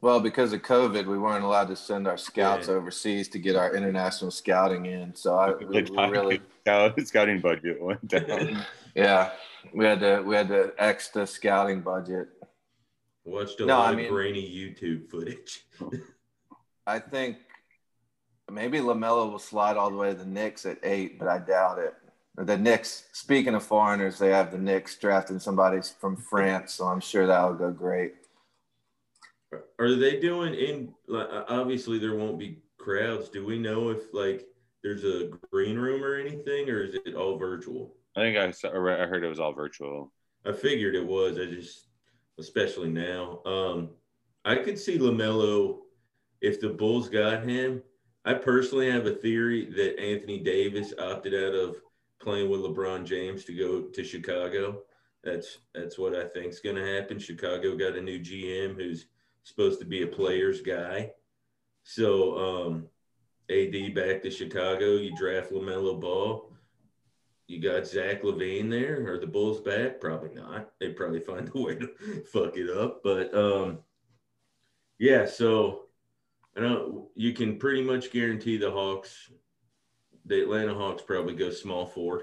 [0.01, 2.75] Well, because of COVID, we weren't allowed to send our scouts yeah.
[2.75, 5.15] overseas to get our international scouting in.
[5.15, 6.41] So I we, we really
[7.05, 8.65] scouting budget went down.
[8.95, 9.31] yeah,
[9.73, 12.29] we had to we had the scouting budget.
[13.25, 15.65] Watched a no, lot I mean, of grainy YouTube footage.
[16.87, 17.39] I think
[18.51, 21.79] maybe Lamelo will slide all the way to the Knicks at eight, but I doubt
[21.79, 21.95] it.
[22.37, 23.05] The Knicks.
[23.13, 27.55] Speaking of foreigners, they have the Knicks drafting somebody from France, so I'm sure that'll
[27.55, 28.15] go great.
[29.79, 30.95] Are they doing in?
[31.49, 33.29] Obviously, there won't be crowds.
[33.29, 34.47] Do we know if like
[34.83, 37.95] there's a green room or anything, or is it all virtual?
[38.17, 40.13] I think I, saw, I heard it was all virtual.
[40.47, 41.39] I figured it was.
[41.39, 41.89] I just,
[42.39, 43.91] especially now, um,
[44.45, 45.79] I could see Lamelo
[46.41, 47.83] if the Bulls got him.
[48.25, 51.77] I personally have a theory that Anthony Davis opted out of
[52.21, 54.83] playing with LeBron James to go to Chicago.
[55.23, 57.19] That's that's what I think is going to happen.
[57.19, 59.07] Chicago got a new GM who's
[59.43, 61.11] supposed to be a player's guy.
[61.83, 62.87] So um,
[63.51, 64.97] AD back to Chicago.
[64.97, 66.54] You draft Lamelo Ball
[67.47, 69.07] you got Zach LaVine there.
[69.13, 70.01] Are the Bulls back?
[70.01, 70.71] Probably not.
[70.81, 71.89] They probably find a way to
[72.33, 73.03] fuck it up.
[73.03, 73.79] But um,
[74.99, 75.83] yeah, so
[76.57, 79.31] I know you can pretty much guarantee the Hawks,
[80.25, 82.23] the Atlanta Hawks probably go small forward.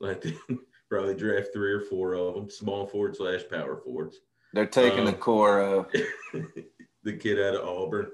[0.00, 0.36] Like they
[0.88, 4.18] probably draft three or four of them, small forward slash power forwards.
[4.52, 5.86] They're taking um, the core of
[7.04, 8.10] the kid out of Auburn.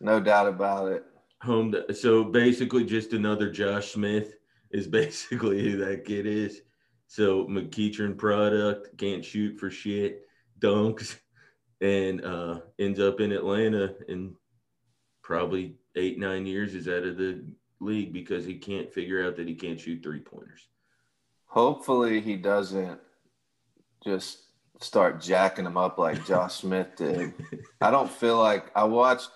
[0.00, 1.04] No doubt about it.
[1.42, 4.34] Home to, so basically just another Josh Smith
[4.72, 6.62] is basically who that kid is.
[7.06, 10.22] So McEachern product can't shoot for shit,
[10.60, 11.16] dunks,
[11.80, 14.34] and uh, ends up in Atlanta and
[15.22, 17.44] probably eight nine years is out of the
[17.80, 20.68] league because he can't figure out that he can't shoot three pointers.
[21.46, 22.98] Hopefully he doesn't
[24.02, 24.44] just
[24.80, 27.34] start jacking them up like Josh Smith did.
[27.80, 29.30] I don't feel like I watched.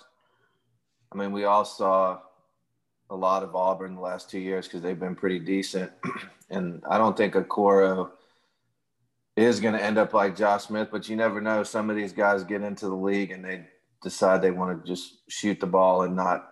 [1.13, 2.21] I mean, we all saw
[3.11, 5.93] a lot of Auburn the last two years because they've been pretty decent.
[6.51, 8.11] and I don't think Okoro
[9.37, 11.63] is going to end up like Josh Smith, but you never know.
[11.63, 13.67] Some of these guys get into the league and they
[14.03, 16.51] decide they want to just shoot the ball and not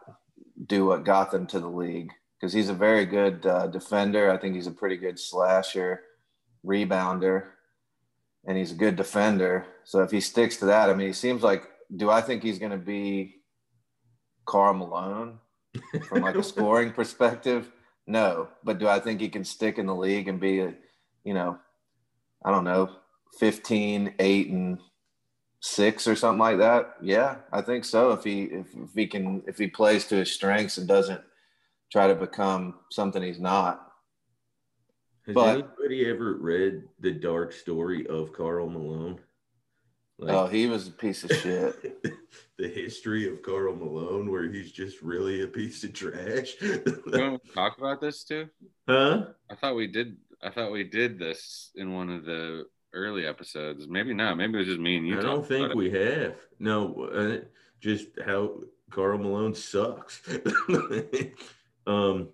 [0.66, 4.30] do what got them to the league because he's a very good uh, defender.
[4.30, 6.02] I think he's a pretty good slasher,
[6.64, 7.46] rebounder,
[8.46, 9.66] and he's a good defender.
[9.84, 11.68] So if he sticks to that, I mean, he seems like.
[11.94, 13.42] Do I think he's going to be
[14.46, 15.38] Karl Malone?
[16.08, 17.70] From like a scoring perspective.
[18.06, 20.75] No, but do I think he can stick in the league and be a,
[21.25, 21.58] you know,
[22.44, 22.90] I don't know,
[23.38, 24.79] 15, 8 and
[25.60, 26.96] 6 or something like that?
[27.00, 28.12] Yeah, I think so.
[28.12, 31.22] If he if, if he can if he plays to his strengths and doesn't
[31.90, 33.92] try to become something he's not.
[35.27, 39.18] Has but, anybody ever read the dark story of Karl Malone?
[40.19, 42.02] Like, oh, he was a piece of shit.
[42.58, 46.54] the history of Karl Malone, where he's just really a piece of trash.
[47.54, 48.48] talk about this too?
[48.88, 49.27] Huh?
[49.50, 50.17] I thought we did.
[50.42, 53.87] I thought we did this in one of the early episodes.
[53.88, 54.37] Maybe not.
[54.37, 55.19] Maybe it was just me and you.
[55.19, 56.37] I don't think we have.
[56.60, 57.44] No, uh,
[57.81, 58.60] just how
[58.90, 60.23] Karl Malone sucks.
[61.87, 62.29] um,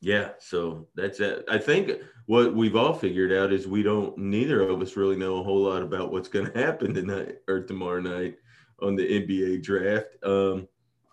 [0.00, 1.44] Yeah, so that's it.
[1.48, 1.92] I think
[2.28, 4.16] what we've all figured out is we don't.
[4.18, 7.62] Neither of us really know a whole lot about what's going to happen tonight or
[7.62, 8.36] tomorrow night
[8.82, 10.08] on the NBA draft.
[10.22, 10.68] Um,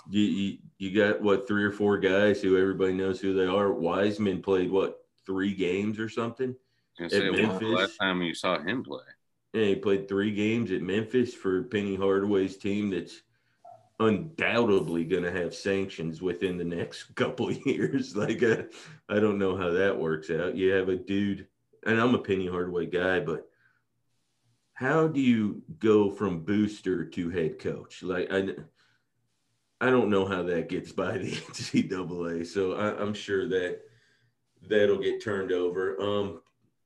[0.10, 3.72] you, you you got what three or four guys who everybody knows who they are.
[3.72, 6.54] Wiseman played what three games or something
[7.00, 7.62] at Memphis.
[7.64, 9.00] last time you saw him play.
[9.54, 12.90] Yeah, he played three games at Memphis for Penny Hardaway's team.
[12.90, 13.22] That's
[14.00, 18.16] undoubtedly going to have sanctions within the next couple years.
[18.26, 18.64] Like, uh,
[19.10, 20.56] I don't know how that works out.
[20.56, 21.48] You have a dude,
[21.86, 23.48] and I'm a Penny Hardaway guy, but
[24.74, 28.04] how do you go from booster to head coach?
[28.04, 28.50] Like, I,
[29.80, 32.46] I don't know how that gets by the NCAA.
[32.46, 33.82] So I, am sure that
[34.68, 36.02] that'll get turned over.
[36.02, 36.42] Um,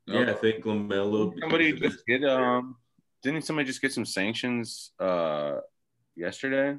[0.05, 1.33] yeah, I think Lamelo.
[1.39, 2.75] Somebody just get um,
[3.21, 5.57] didn't somebody just get some sanctions uh
[6.15, 6.77] yesterday?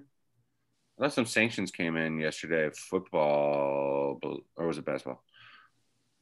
[1.01, 2.71] I thought some sanctions came in yesterday.
[2.75, 4.21] Football,
[4.57, 5.23] or was it basketball?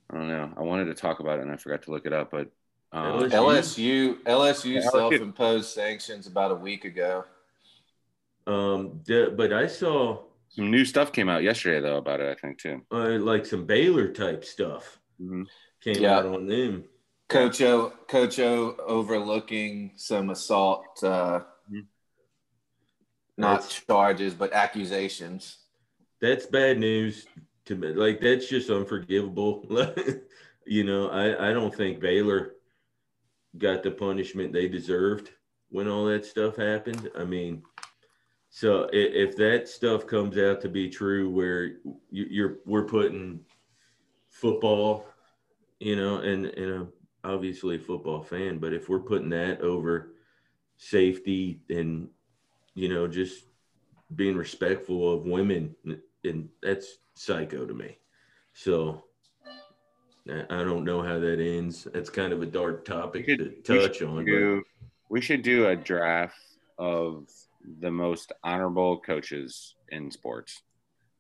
[0.09, 0.53] I don't know.
[0.57, 2.31] I wanted to talk about it and I forgot to look it up.
[2.31, 2.51] But
[2.93, 7.25] um, LSU LSU yeah, self-imposed sanctions about a week ago.
[8.47, 9.01] Um,
[9.37, 12.31] but I saw some new stuff came out yesterday though about it.
[12.31, 12.83] I think too.
[12.91, 15.43] Uh, like some Baylor type stuff mm-hmm.
[15.83, 16.19] came yeah.
[16.19, 16.85] out on them.
[17.29, 21.03] Coach O, Coach O overlooking some assault.
[21.03, 21.41] Uh,
[23.39, 25.59] not that's, charges, but accusations.
[26.21, 27.27] That's bad news
[27.67, 27.89] to me.
[27.89, 29.65] Like that's just unforgivable.
[30.67, 32.55] you know, I, I don't think Baylor
[33.57, 35.31] got the punishment they deserved
[35.71, 37.11] when all that stuff happened.
[37.17, 37.63] I mean,
[38.51, 41.77] so if, if that stuff comes out to be true, where
[42.11, 43.41] you're we're putting
[44.31, 45.07] football,
[45.79, 46.93] you know, and and I'm
[47.25, 50.15] obviously a football fan, but if we're putting that over
[50.77, 52.09] safety and
[52.79, 53.45] you know, just
[54.15, 55.75] being respectful of women,
[56.25, 57.99] and that's psycho to me.
[58.53, 59.03] So
[60.29, 61.89] I don't know how that ends.
[61.93, 64.25] That's kind of a dark topic should, to touch on.
[64.25, 64.63] Do,
[65.11, 66.39] we should do a draft
[66.79, 67.27] of
[67.81, 70.63] the most honorable coaches in sports,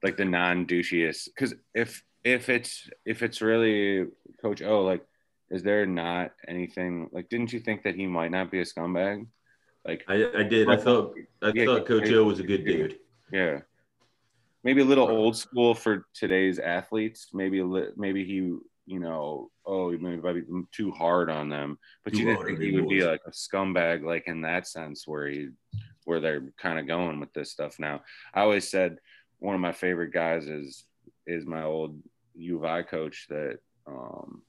[0.04, 1.28] like the non-douchiest.
[1.34, 4.06] Because if if it's if it's really
[4.40, 5.04] Coach O, like,
[5.50, 7.28] is there not anything like?
[7.28, 9.26] Didn't you think that he might not be a scumbag?
[9.89, 10.68] Like I, I did.
[10.68, 12.99] I thought I yeah, thought Coach O was a good dude.
[13.32, 13.61] Yeah.
[14.62, 17.28] Maybe a little old school for today's athletes.
[17.32, 17.62] Maybe
[17.97, 21.78] maybe he, you know, oh, maybe be too hard on them.
[22.05, 25.26] But you didn't think he would be like a scumbag, like in that sense, where
[25.26, 25.49] he,
[26.05, 28.03] where they're kind of going with this stuff now.
[28.34, 28.99] I always said
[29.39, 30.84] one of my favorite guys is
[31.26, 31.99] is my old
[32.34, 34.43] U of I coach that, um,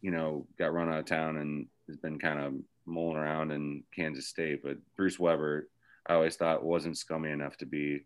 [0.00, 2.54] you know, got run out of town and has been kind of
[2.88, 5.68] mulling around in Kansas State, but Bruce Weber,
[6.06, 8.00] I always thought wasn't scummy enough to be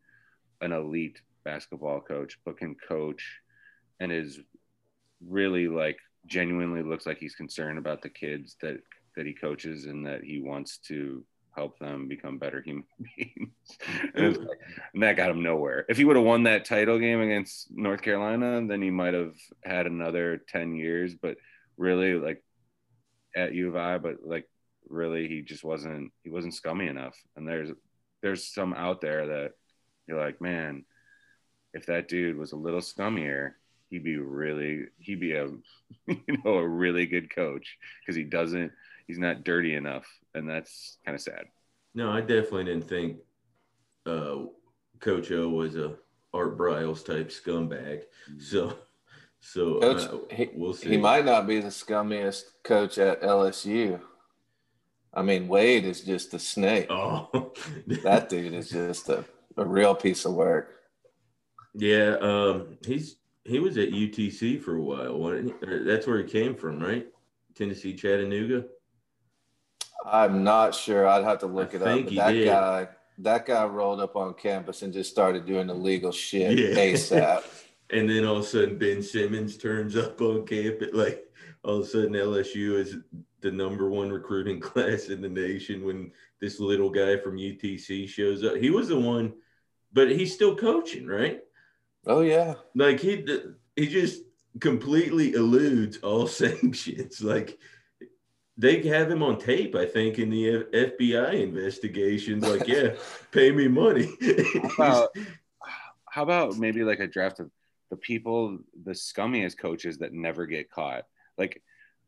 [0.61, 3.41] an elite basketball coach, but can coach
[4.01, 4.41] and is
[5.27, 8.81] really like genuinely looks like he's concerned about the kids that
[9.17, 11.25] that he coaches and that he wants to
[11.55, 12.85] help them become better human
[13.17, 13.51] beings.
[14.15, 14.59] and, like,
[14.95, 15.85] and, that got him nowhere.
[15.89, 19.35] If he would have won that title game against North Carolina, then he might have
[19.63, 21.37] had another 10 years, but
[21.77, 22.43] really like
[23.37, 24.49] at U of I, but like
[24.89, 27.17] really he just wasn't he wasn't scummy enough.
[27.37, 27.71] And there's
[28.23, 29.53] there's some out there that
[30.07, 30.85] you're like, man,
[31.75, 33.53] if that dude was a little scummier,
[33.91, 35.47] he'd be really he'd be a
[36.07, 38.73] you know a really good coach because he doesn't
[39.07, 41.45] he's not dirty enough, and that's kind of sad.
[41.95, 43.19] No, I definitely didn't think
[44.07, 44.37] uh,
[45.01, 45.95] Coach O was a
[46.33, 48.05] Art Briles type scumbag.
[48.31, 48.41] Mm-hmm.
[48.41, 48.79] So,
[49.41, 50.89] so coach, uh, he, we'll see.
[50.89, 54.01] He might not be the scummiest coach at LSU.
[55.15, 56.87] I mean, Wade is just a snake.
[56.91, 57.53] Oh,
[58.03, 59.25] that dude is just a,
[59.57, 60.81] a real piece of work.
[61.75, 65.43] Yeah, um, he's he was at UTC for a while.
[65.63, 67.07] That's where he came from, right?
[67.55, 68.65] Tennessee, Chattanooga.
[70.07, 71.07] I'm not sure.
[71.07, 72.07] I'd have to look I it up.
[72.09, 72.47] That did.
[72.47, 72.89] guy,
[73.19, 76.75] that guy rolled up on campus and just started doing illegal shit yeah.
[76.75, 77.45] ASAP.
[77.91, 80.91] and then all of a sudden, Ben Simmons turns up on campus.
[80.93, 81.25] Like
[81.63, 82.97] all of a sudden, LSU is
[83.43, 88.45] the number one recruiting class in the nation when this little guy from UTC shows
[88.45, 88.57] up.
[88.57, 89.35] He was the one,
[89.93, 91.41] but he's still coaching, right?
[92.07, 92.55] Oh yeah.
[92.75, 93.25] Like he
[93.77, 94.23] he just
[94.61, 97.23] completely eludes all sanctions.
[97.23, 97.59] Like
[98.57, 102.47] they have him on tape, I think, in the F- FBI investigations.
[102.47, 102.95] Like, yeah,
[103.33, 104.13] pay me money.
[104.77, 105.17] how, about,
[106.09, 107.51] how about maybe like a draft of
[107.91, 111.05] the people, the scummiest coaches that never get caught?
[111.39, 111.63] Like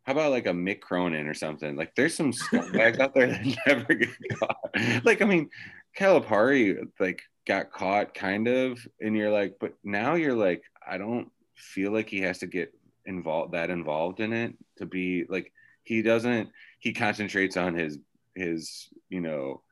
[0.04, 1.76] how about like a Mick Cronin or something?
[1.76, 5.04] Like there's some scumbags out there that never get caught.
[5.04, 5.50] Like, I mean,
[5.98, 11.30] Calipari like got caught kind of, and you're like, but now you're like, I don't
[11.56, 12.72] feel like he has to get
[13.06, 15.52] involved that involved in it to be like
[15.82, 16.48] he doesn't
[16.78, 17.98] he concentrates on his
[18.34, 19.62] his you know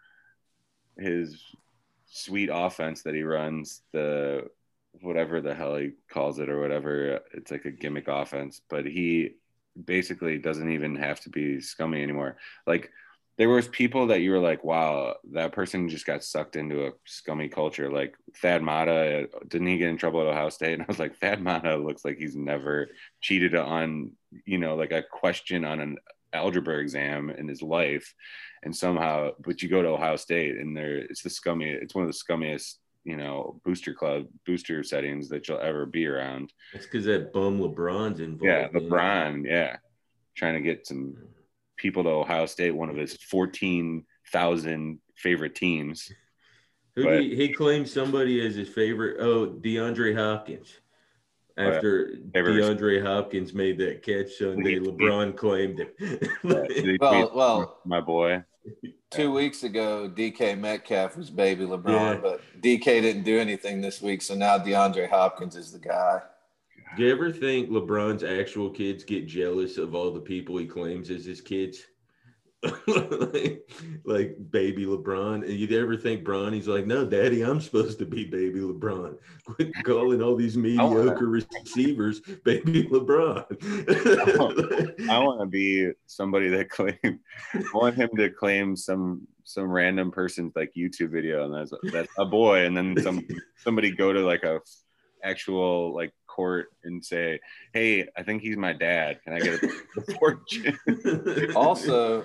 [0.98, 1.42] his
[2.06, 4.46] sweet offense that he runs the
[5.00, 9.30] whatever the hell he calls it or whatever it's like a gimmick offense but he
[9.84, 12.90] basically doesn't even have to be scummy anymore like
[13.38, 16.92] there was people that you were like, wow, that person just got sucked into a
[17.06, 17.90] scummy culture.
[17.90, 20.74] Like Thad Matta, uh, didn't he get in trouble at Ohio State?
[20.78, 22.88] And I was like, Thad Matta looks like he's never
[23.20, 24.12] cheated on,
[24.44, 25.96] you know, like a question on an
[26.32, 28.14] algebra exam in his life.
[28.64, 32.04] And somehow, but you go to Ohio State and there, it's the scummy, it's one
[32.04, 36.52] of the scummiest, you know, booster club, booster settings that you'll ever be around.
[36.72, 38.44] It's because that bum LeBron's involved.
[38.44, 39.76] Yeah, LeBron, yeah.
[40.36, 41.16] Trying to get some
[41.76, 46.10] people to Ohio State, one of his 14,000 favorite teams.
[46.94, 49.16] Who But- he, he claimed somebody as his favorite.
[49.18, 50.78] Oh, DeAndre Hopkins.
[51.56, 56.30] After Favorite- DeAndre Hopkins made that catch Sunday, He- LeBron claimed it.
[57.00, 58.42] Well, well, my boy.
[59.12, 62.20] Two weeks ago, DK Metcalf was baby LeBron, Yeah.
[62.20, 64.22] but DK didn't do anything this week.
[64.22, 66.22] So now DeAndre Hopkins is the guy.
[66.96, 71.10] Do you ever think LeBron's actual kids get jealous of all the people he claims
[71.10, 71.82] as his kids?
[72.86, 73.68] like,
[74.04, 75.42] like baby LeBron.
[75.42, 79.16] And you'd ever think Bronny's like, no, daddy, I'm supposed to be baby LeBron.
[79.44, 83.44] Quit calling all these mediocre receivers baby LeBron.
[85.10, 86.96] I want to be somebody that claim.
[87.02, 92.12] I want him to claim some some random person's like YouTube video, and that's that's
[92.18, 94.60] a boy, and then some somebody go to like a
[95.24, 97.40] actual like court and say,
[97.72, 99.20] "Hey, I think he's my dad.
[99.24, 100.78] Can I get a fortune?"
[101.54, 102.24] Also,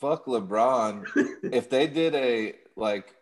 [0.00, 1.04] fuck LeBron.
[1.52, 3.14] If they did a like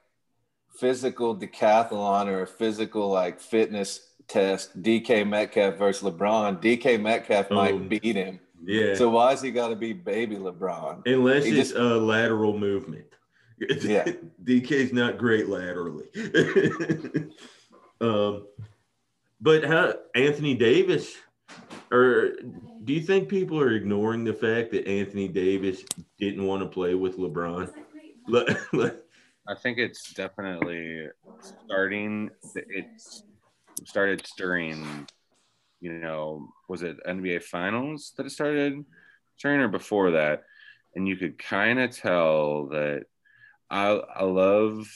[0.79, 7.55] physical decathlon or a physical like fitness test, DK Metcalf versus LeBron, DK Metcalf Oh.
[7.55, 8.41] might beat him.
[8.65, 8.95] yeah.
[8.95, 11.07] So why has he got to be baby LeBron?
[11.07, 13.07] Unless He it's just- a lateral movement.
[13.81, 14.05] Yeah.
[14.45, 16.05] DK's not great laterally.
[18.03, 18.47] um,
[19.41, 21.15] but how Anthony Davis,
[21.91, 22.33] or
[22.85, 25.85] do you think people are ignoring the fact that Anthony Davis
[26.19, 27.73] didn't want to play with LeBron?
[28.29, 28.97] Le- le-
[29.49, 31.07] I think it's definitely
[31.67, 32.31] starting.
[32.55, 32.87] It
[33.85, 35.07] started stirring.
[35.81, 38.85] You know, was it NBA Finals that it started
[39.37, 40.45] stirring, or before that?
[40.95, 43.05] And you could kind of tell that.
[43.71, 44.87] I I love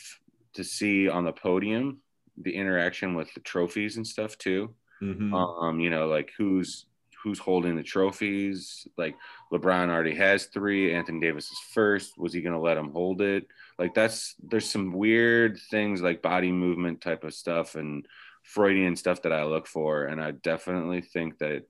[0.54, 1.98] to see on the podium
[2.36, 4.74] the interaction with the trophies and stuff too.
[5.02, 5.32] Mhm.
[5.32, 6.86] Um, you know, like who's
[7.22, 8.86] who's holding the trophies.
[8.96, 9.16] Like
[9.52, 10.94] LeBron already has three.
[10.94, 12.16] Anthony Davis is first.
[12.18, 13.46] Was he going to let him hold it?
[13.78, 18.06] Like that's there's some weird things like body movement type of stuff and
[18.42, 21.64] Freudian stuff that I look for, and I definitely think that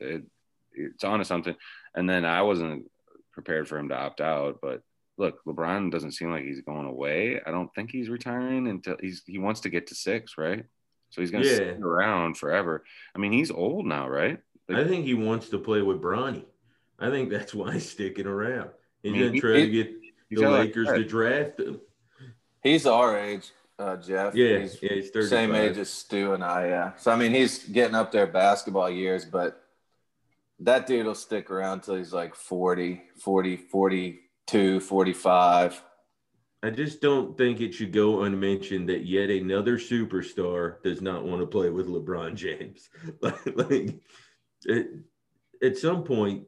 [0.00, 0.24] it,
[0.72, 1.56] it's onto something.
[1.94, 2.90] And then I wasn't
[3.32, 4.82] prepared for him to opt out, but
[5.16, 7.40] look, LeBron doesn't seem like he's going away.
[7.44, 10.64] I don't think he's retiring until he's he wants to get to six, right?
[11.14, 11.54] So he's gonna Yeah.
[11.56, 12.82] sit around forever.
[13.14, 14.40] I mean, he's old now, right?
[14.68, 16.44] I think he wants to play with Bronny.
[16.98, 18.70] I think that's why he's sticking around.
[19.02, 19.90] He's I mean, going to he- try to get
[20.30, 21.80] the got, like, Lakers to draft him.
[22.64, 24.34] He's our age, uh, Jeff.
[24.34, 25.28] Yeah, He's yeah, he's 35.
[25.28, 26.66] same age as Stu and I.
[26.68, 26.96] Yeah.
[26.96, 29.62] So I mean, he's getting up there basketball years, but
[30.60, 35.80] that dude will stick around till he's like 40, 40, 42, 45.
[36.64, 41.42] I just don't think it should go unmentioned that yet another superstar does not want
[41.42, 42.88] to play with LeBron James.
[43.20, 44.00] like,
[44.64, 44.86] it,
[45.62, 46.44] at some point,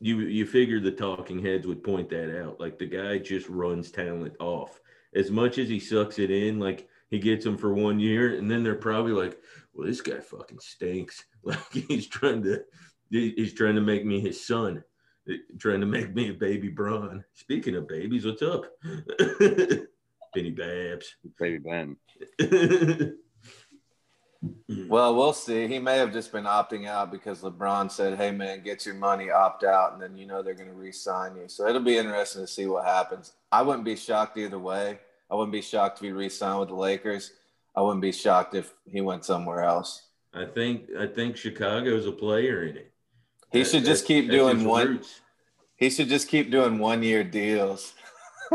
[0.00, 2.58] you you figure the talking heads would point that out.
[2.58, 4.80] Like the guy just runs talent off.
[5.14, 8.50] As much as he sucks it in, like he gets them for one year, and
[8.50, 9.38] then they're probably like,
[9.74, 12.64] "Well, this guy fucking stinks." Like he's trying to
[13.10, 14.82] he's trying to make me his son
[15.58, 17.24] trying to make me a baby Braun.
[17.34, 18.64] Speaking of babies, what's up?
[20.34, 21.16] Benny Babs.
[21.38, 21.96] baby Ben.
[24.88, 25.66] Well, we'll see.
[25.66, 29.30] He may have just been opting out because LeBron said, "Hey, man, get your money,
[29.30, 31.48] opt out," and then you know they're going to re-sign you.
[31.48, 33.32] So it'll be interesting to see what happens.
[33.50, 34.98] I wouldn't be shocked either way.
[35.30, 37.32] I wouldn't be shocked if he re-signed with the Lakers.
[37.74, 40.02] I wouldn't be shocked if he went somewhere else.
[40.34, 42.92] I think I think Chicago's a player in it.
[43.56, 44.86] He That- should just keep doing one.
[44.88, 45.20] roots.
[45.76, 47.94] He should just keep doing one-year deals.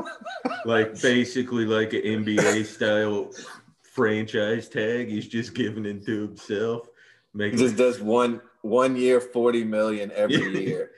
[0.63, 3.31] Like basically like an NBA style
[3.81, 5.09] franchise tag.
[5.09, 6.87] He's just giving it to himself.
[7.33, 10.91] Making just does one one year, forty million every year,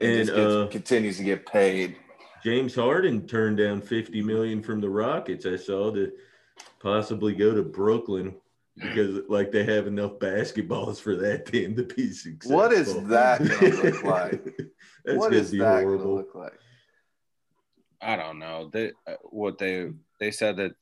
[0.00, 1.96] and, and just gets, uh, continues to get paid.
[2.42, 5.46] James Harden turned down 50 million from the Rockets.
[5.46, 6.12] I saw to
[6.80, 8.34] possibly go to Brooklyn
[8.76, 12.56] because like they have enough basketballs for that team to be successful.
[12.56, 14.44] What is that gonna look like?
[15.04, 16.04] That's what gonna is be that horrible.
[16.04, 16.58] gonna look like?
[18.00, 18.70] I don't know.
[18.72, 20.72] They uh, what they they said that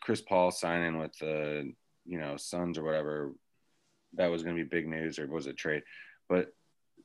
[0.00, 1.72] Chris Paul signing with the
[2.04, 3.32] you know Suns or whatever
[4.14, 5.82] that was going to be big news or was it trade?
[6.28, 6.48] But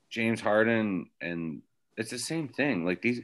[0.10, 1.62] James Harden and
[1.97, 2.86] it's the same thing.
[2.86, 3.22] Like these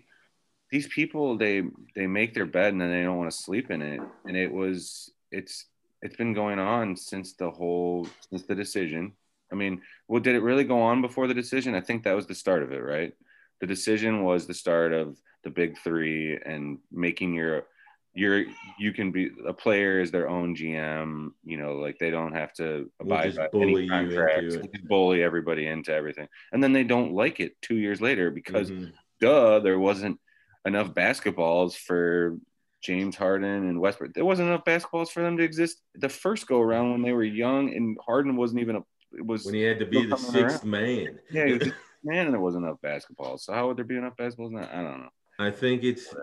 [0.71, 1.63] these people they
[1.95, 4.51] they make their bed and then they don't want to sleep in it and it
[4.51, 5.65] was it's
[6.01, 9.13] it's been going on since the whole since the decision.
[9.51, 11.73] I mean, well, did it really go on before the decision?
[11.73, 13.13] I think that was the start of it, right?
[13.61, 17.65] The decision was the start of the big three and making your
[18.13, 18.45] your
[18.79, 21.29] you can be a player is their own GM.
[21.43, 24.57] You know, like they don't have to We'll abide just by bully any contracts.
[24.85, 28.91] Bully everybody into everything, and then they don't like it two years later because Mhm.
[29.21, 30.19] duh, there wasn't
[30.65, 32.37] enough basketballs for
[32.81, 34.13] James Harden and Westbrook.
[34.13, 37.23] There wasn't enough basketballs for them to exist the first go around when they were
[37.23, 38.79] young, and Harden wasn't even a.
[39.13, 40.49] It was when he had to be the coming around.
[40.49, 41.19] sixth man.
[41.31, 41.71] yeah, he was
[42.03, 43.41] man, and there wasn't enough basketballs.
[43.41, 44.69] So how would there be enough basketballs now?
[44.71, 45.09] I don't know.
[45.39, 46.13] I think it's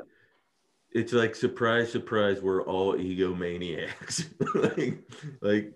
[0.95, 4.27] it's like surprise, surprise, we're all egomaniacs.
[4.77, 4.99] like,
[5.43, 5.73] like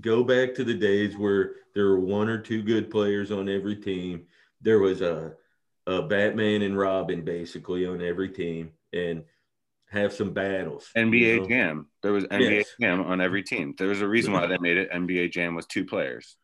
[0.00, 3.76] go back to the days where there were one or two good players on every
[3.76, 4.26] team.
[4.62, 5.34] There was a
[5.86, 9.24] a Batman and Robin basically on every team, and
[9.92, 10.90] have some battles.
[10.94, 11.48] you NBA know?
[11.48, 11.86] Jam.
[12.02, 12.74] There was NBA Yes.
[12.80, 13.74] Jam on every team.
[13.78, 16.36] There was a reason why they made it NBA Jam was two players.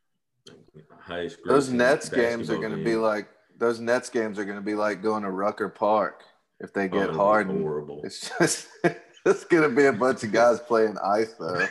[1.00, 1.38] highest.
[1.44, 5.22] Those Nets games are gonna be like those Nets games are gonna be like going
[5.22, 6.22] to Rucker Park
[6.60, 7.60] if they Oh, get it'll be Harden.
[7.62, 8.00] Horrible.
[8.04, 8.68] It's just
[9.28, 11.66] it's gonna be a bunch of guys playing ice though.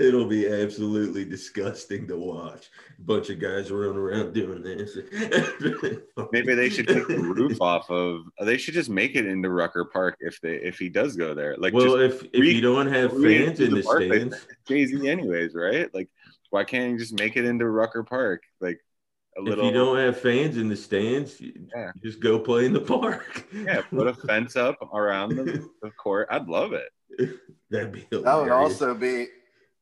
[0.00, 2.70] It'll be absolutely disgusting to watch.
[2.98, 4.96] A bunch of guys running around doing this.
[6.32, 8.22] Maybe they should take the roof off of.
[8.40, 11.56] They should just make it into Rucker Park if they if he does go there.
[11.58, 14.02] Like well, just if if re- you don't have re- fans in the the park,
[14.04, 15.92] stands, Jay Z, anyways, right?
[15.94, 16.08] Like,
[16.50, 18.42] why can't you just make it into Rucker Park?
[18.60, 18.80] Like
[19.38, 21.92] a if you don't have fans in the stands, Yeah.
[22.02, 23.46] just go play in the park.
[23.52, 26.28] yeah, put a fence up around the, the court.
[26.30, 26.88] I'd love it.
[27.70, 29.28] That'd be That would also be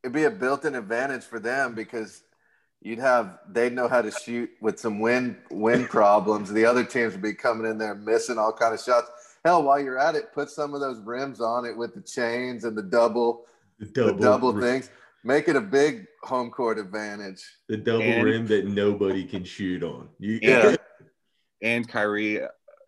[0.03, 2.23] it'd be a built-in advantage for them because
[2.81, 6.51] you'd have they'd know how to shoot with some wind wind problems.
[6.51, 9.09] The other teams would be coming in there missing all kind of shots.
[9.43, 12.63] Hell, while you're at it, put some of those rims on it with the chains
[12.63, 13.45] and the double
[13.79, 14.89] the the double, double rim- things.
[15.25, 17.43] Make it a big home court advantage.
[17.67, 20.09] the double And- rim that nobody can shoot on.
[20.19, 20.75] You, Yeah.
[21.63, 22.41] And Kyrie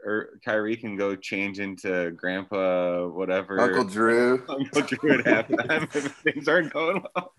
[0.06, 3.60] or Kyrie can go change into Grandpa whatever.
[3.60, 4.44] Uncle Drew.
[4.48, 7.34] Uncle Drew at halftime if things aren't going well.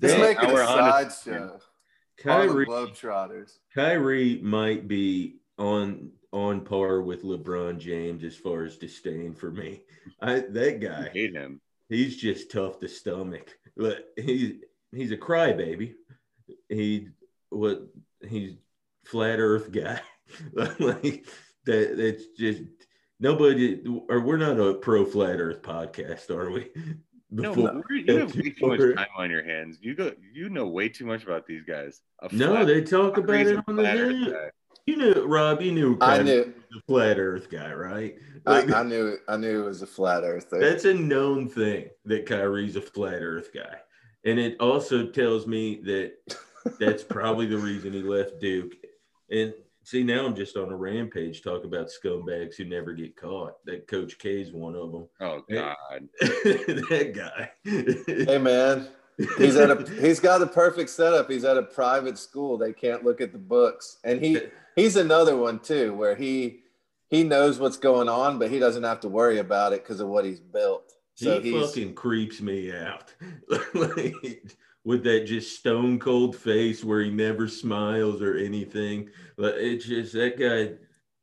[0.00, 1.58] Just Yeah, make it a we're on to- sideshow.
[2.18, 3.58] Kyrie, Globetrotters.
[3.74, 9.82] Kyrie might be on on par with LeBron James as far as disdain for me.
[10.20, 11.60] I that I guy, hate him.
[11.88, 13.56] he's just tough to stomach.
[13.76, 14.54] But he's
[14.92, 15.94] he's a crybaby.
[16.68, 17.08] He
[17.50, 17.86] what
[18.28, 18.54] he's
[19.04, 20.00] flat Earth guy.
[20.52, 21.26] like
[21.66, 21.96] that.
[21.96, 22.62] That's just
[23.20, 23.82] nobody.
[24.08, 26.70] Or we're not a pro flat Earth podcast, are we?
[27.34, 29.78] No, Before- but we're- you have way too much time on your hands.
[29.80, 30.12] You go.
[30.34, 32.02] You know way too much about these guys.
[32.20, 34.32] A no, they talk about it on the flat Earth news.
[34.34, 34.50] guy.
[34.84, 35.62] You knew Rob.
[35.62, 38.16] You knew I Kyrie knew was a flat Earth guy, right?
[38.46, 39.16] I, Like, I knew.
[39.28, 40.58] I knew it was a flat earther.
[40.58, 43.76] That's a known thing that Kyrie's a flat Earth guy,
[44.24, 46.12] and it also tells me that
[46.78, 48.72] that's probably the reason he left Duke.
[49.30, 53.64] And see, now I'm just on a rampage talking about scumbags who never get caught.
[53.64, 55.08] That Coach K is one of them.
[55.20, 56.08] Oh God.
[56.20, 57.50] that guy.
[57.64, 58.88] Hey man,
[59.38, 61.30] he's at a he's got a perfect setup.
[61.30, 62.58] He's at a private school.
[62.58, 63.98] They can't look at the books.
[64.04, 64.40] And he
[64.76, 66.61] he's another one too where he
[67.12, 70.08] he knows what's going on, but he doesn't have to worry about it because of
[70.08, 70.92] what he's built.
[71.14, 73.14] So he he's fucking creeps me out.
[73.74, 74.42] Like,
[74.84, 79.10] with that just stone cold face where he never smiles or anything.
[79.36, 80.74] But it's just that guy,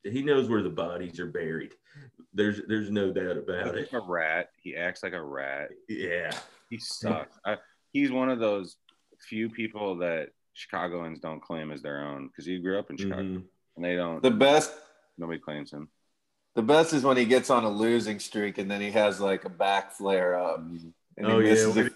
[0.10, 1.74] he knows where the bodies are buried.
[2.34, 3.90] There's there's no doubt about it.
[3.90, 4.52] He's a rat.
[4.62, 5.72] He acts like a rat.
[5.90, 6.32] Yeah.
[6.70, 7.38] He sucks.
[7.44, 7.58] I,
[7.92, 8.78] he's one of those
[9.28, 13.24] few people that Chicagoans don't claim as their own because he grew up in Chicago
[13.24, 13.44] Mhm.
[13.76, 14.22] and they don't.
[14.22, 14.72] the best
[15.20, 15.89] nobody claims him.
[16.55, 19.45] the best is when he gets on a losing streak and then he has like
[19.45, 20.59] a back flare up.
[20.59, 21.91] And he Oh, yeah, misses when-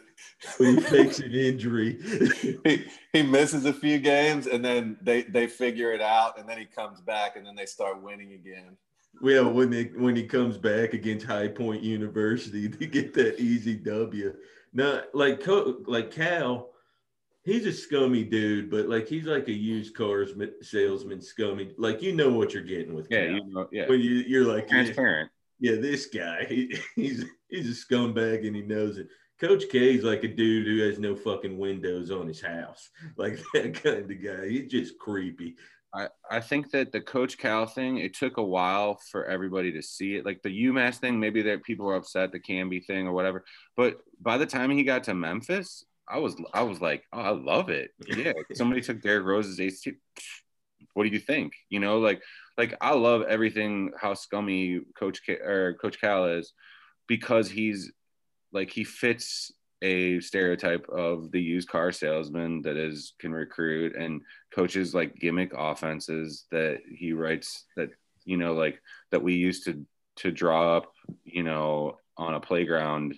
[0.58, 2.00] When he fakes an injury.
[2.64, 6.58] he, he misses a few games and then they, they figure it out and then
[6.60, 8.78] he comes back and then they start winning again.
[9.22, 13.76] well, when they when he comes back against High Point University to get that easy
[13.76, 14.34] W.
[14.74, 15.44] Now, like
[15.88, 16.70] like Cal,
[17.44, 20.32] he's a scummy dude, but like he's like a used cars
[20.62, 21.72] salesman, scummy.
[21.78, 23.88] Like you know what you're getting with Yeah, you know, yeah.
[23.88, 25.30] when you you're like, Transparent.
[25.60, 29.08] yeah, this guy, he, he's he's a scumbag and he knows it.
[29.40, 33.40] Coach K is like a dude who has no fucking windows on his house, like
[33.54, 34.48] that kind of guy.
[34.48, 35.56] He's just creepy.
[35.96, 39.82] I, I think that the Coach Cal thing, it took a while for everybody to
[39.84, 40.26] see it.
[40.26, 43.46] Like the UMass thing, maybe that people were upset, the Camby thing or whatever.
[43.78, 47.30] But by the time he got to Memphis, I was I was like, oh, I
[47.32, 47.92] love it.
[48.08, 49.98] Yeah, somebody took Derrick Rose's ACT.
[50.94, 51.54] What do you think?
[51.70, 52.22] You know, like
[52.58, 56.54] like I love everything how scummy Coach K, or Coach Cal is
[57.08, 57.92] because he's
[58.52, 59.52] like he fits
[59.82, 64.22] a stereotype of the used car salesman that is can recruit and
[64.56, 67.90] coaches like gimmick offenses that he writes that
[68.24, 68.82] you know like
[69.12, 69.86] that we used to
[70.16, 70.94] to draw up
[71.26, 73.16] you know on a playground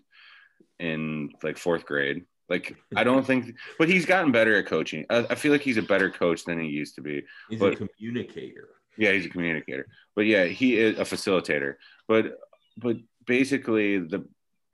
[0.79, 5.05] in like fourth grade like I don't think, but he's gotten better at coaching.
[5.09, 7.23] I, I, feel like he's a better coach than he used to be.
[7.49, 8.69] He's but, a communicator.
[8.97, 9.87] Yeah, he's a communicator.
[10.15, 11.75] But yeah, he is a facilitator.
[12.07, 12.37] But
[12.77, 14.25] but basically, the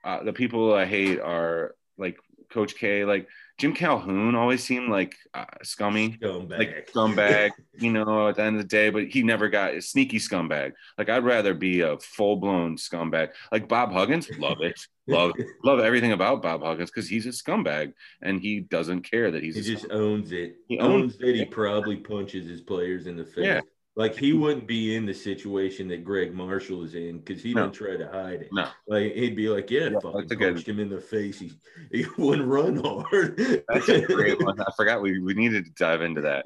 [0.03, 2.17] uh, the people I hate are like
[2.51, 3.28] Coach K, like
[3.62, 6.57] Jim Calhoun always seemed like uh, scummy, scumbag.
[6.57, 9.82] like scumbag, you know, at the end of the day, but he never got a
[9.84, 10.72] sneaky scumbag.
[10.97, 13.30] Like I'd rather be a full blown scumbag.
[13.51, 14.80] Like Bob Huggins, love it.
[15.07, 15.34] Love
[15.64, 17.93] love everything about Bob Huggins because he's a scumbag
[18.24, 19.93] and he doesn't care that he's he just scumbag.
[19.95, 20.55] owns it.
[20.68, 23.45] He owns owns that he probably punches his players in the face.
[23.45, 23.62] Yeah.
[24.02, 27.62] Like he wouldn't be in the situation that Gregg Marshall is in because he No.
[27.66, 28.49] don't try to hide it.
[28.52, 28.68] No.
[28.88, 31.38] Like he'd be like, yeah, Yeah, fucking that's good- punched him in the face.
[31.38, 31.52] He,
[31.91, 33.38] he wouldn't run hard.
[33.70, 34.60] That's a great one.
[34.60, 36.43] I forgot we, we needed to dive into that.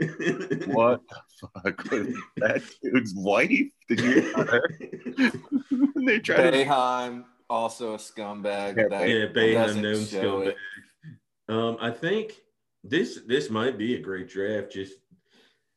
[0.68, 3.50] What the fuck was that dude's wife?
[3.88, 4.62] Did you hear
[6.06, 8.76] they tried to Boeheim, also a scumbag.
[8.78, 10.48] Yeah, that yeah, Boeheim known scumbag.
[10.48, 10.56] it.
[11.48, 12.34] Um, I think
[12.84, 14.72] this this might be a great draft.
[14.74, 14.94] Just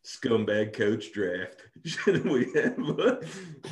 [0.04, 1.62] scumbag coach draft.
[1.84, 3.16] Should we have uh,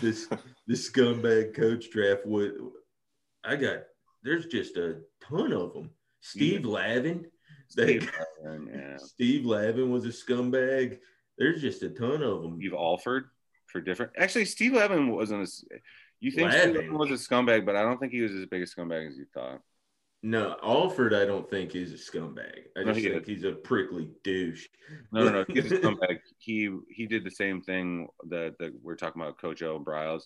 [0.01, 0.29] this
[0.67, 2.27] this scumbag coach draft?
[2.27, 2.55] Would
[3.45, 3.79] I got?
[4.23, 5.91] There's just a ton of them.
[6.21, 7.27] Steve Lavin.
[7.77, 8.13] They- Steve
[8.45, 8.97] Lavin, yeah.
[8.99, 10.99] Steve Lavin was a scumbag.
[11.39, 12.59] There's just a ton of them.
[12.61, 13.29] You've offered
[13.67, 14.13] for different.
[14.17, 15.49] Actually, Steve Lavin wasn't.
[15.49, 15.77] A,
[16.21, 16.99] you think Steve Lavin.
[16.99, 19.27] Was a scumbag, but I don't think he was as big a scumbag as you
[19.35, 19.61] thought.
[20.23, 22.65] No, Alford, I don't think is a scumbag.
[22.77, 23.29] I No, just he think is.
[23.29, 24.67] he's a prickly douche.
[25.13, 25.45] No, no, no.
[25.49, 26.19] He's a scumbag.
[26.39, 29.39] He he did the same thing that that we're talking about.
[29.41, 29.79] Coach O.
[29.79, 30.23] Briles.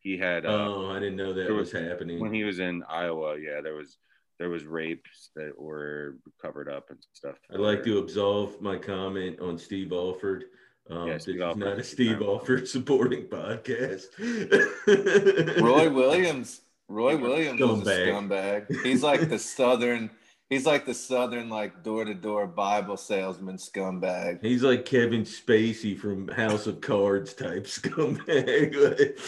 [0.00, 2.18] He had uh, Oh, I didn't know that there was was- happening.
[2.20, 3.38] when he was in Iowa.
[3.38, 3.98] Yeah, there was
[4.40, 7.36] there was rapes that were covered up and stuff.
[7.52, 10.44] I'd like to absolve my comment on Steve Alford.
[10.90, 11.60] Um, Yeah, this Steve is Alford.
[11.60, 14.06] not a Steve Alford supporting podcast.
[15.62, 16.60] Roy Williams.
[16.88, 18.68] Roy Williams was a Scumbag.
[18.68, 18.82] scumbag.
[18.84, 20.10] He's like the southern.
[20.50, 24.42] He's like the southern, like door to door Bible salesman scumbag.
[24.42, 29.18] He's like Kevin Spacey from House of Cards type scumbag.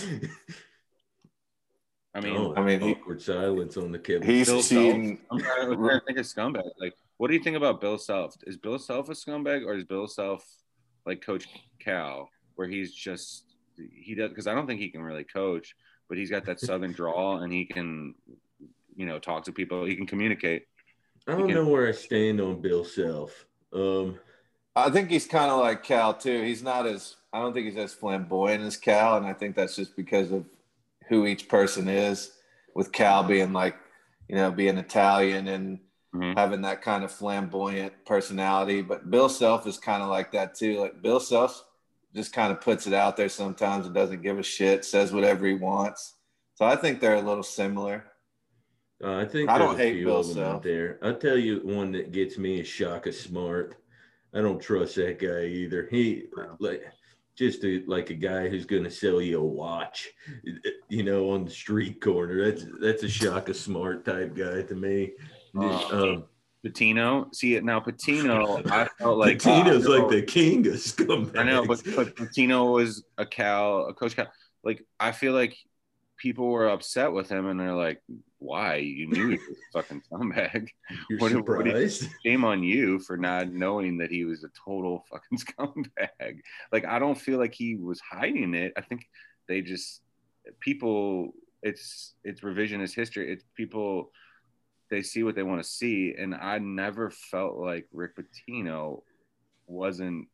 [2.14, 4.22] I mean, oh, I mean, he- awkward silence on the Kevin.
[4.28, 5.18] He's Bill cheating.
[5.30, 6.68] I'm trying, I'm trying to think of scumbag.
[6.78, 8.34] Like, what do you think about Bill Self?
[8.46, 10.44] Is Bill Self a scumbag or is Bill Self
[11.06, 11.46] like Coach
[11.78, 13.44] Cal, where he's just
[13.76, 14.30] he does?
[14.30, 15.74] Because I don't think he can really coach,
[16.08, 18.14] but he's got that southern drawl and he can,
[18.94, 19.84] you know, talk to people.
[19.84, 20.66] He can communicate.
[21.28, 23.46] I don't know where I stand on Bill Self.
[23.72, 24.18] Um,
[24.76, 26.42] I think he's kind of like Cal too.
[26.42, 29.76] He's not as I don't think he's as flamboyant as Cal, and I think that's
[29.76, 30.44] just because of
[31.08, 32.32] who each person is.
[32.74, 33.76] With Cal being like,
[34.28, 35.80] you know, being Italian and
[36.14, 36.36] Mhm.
[36.36, 40.78] having that kind of flamboyant personality, but Bill Self is kind of like that too.
[40.80, 41.65] Like Bill Self
[42.16, 45.46] just kind of puts it out there sometimes and doesn't give a shit, says whatever
[45.46, 46.14] he wants.
[46.54, 48.04] So I think they're a little similar.
[49.04, 50.98] Uh, I think I don't hate Bill of them out there.
[51.02, 53.76] I'll tell you one that gets me is Shaka Smart.
[54.34, 55.86] I don't trust that guy either.
[55.90, 56.24] He
[56.58, 56.82] like
[57.36, 60.08] just a, like a guy who's going to sell you a watch,
[60.88, 62.46] you know, on the street corner.
[62.46, 65.12] That's that's a Shaka Smart type guy to me.
[65.54, 66.24] Uh, Um,
[66.64, 67.80] Pitino, see it now.
[67.80, 71.36] Pitino, I felt like Tino's uh, like the king of scumbags.
[71.38, 74.26] I know, but, but Pitino was a Cal, a coach Cal.
[74.64, 75.56] Like I feel like
[76.16, 78.02] people were upset with him, and they're like,
[78.38, 78.76] "Why?
[78.76, 80.68] You knew he was a fucking scumbag.
[81.08, 81.88] you're what- what do.
[82.24, 86.40] Shame on you for not knowing that he was a total fucking scumbag."
[86.72, 88.72] Like I don't feel like he was hiding it.
[88.76, 89.06] I think
[89.46, 90.00] they just
[90.58, 91.32] people.
[91.62, 93.32] It's it's revisionist history.
[93.32, 94.10] It's people.
[94.90, 99.02] They see what they want to see, and I never felt like Rick Pitino
[99.66, 100.28] wasn't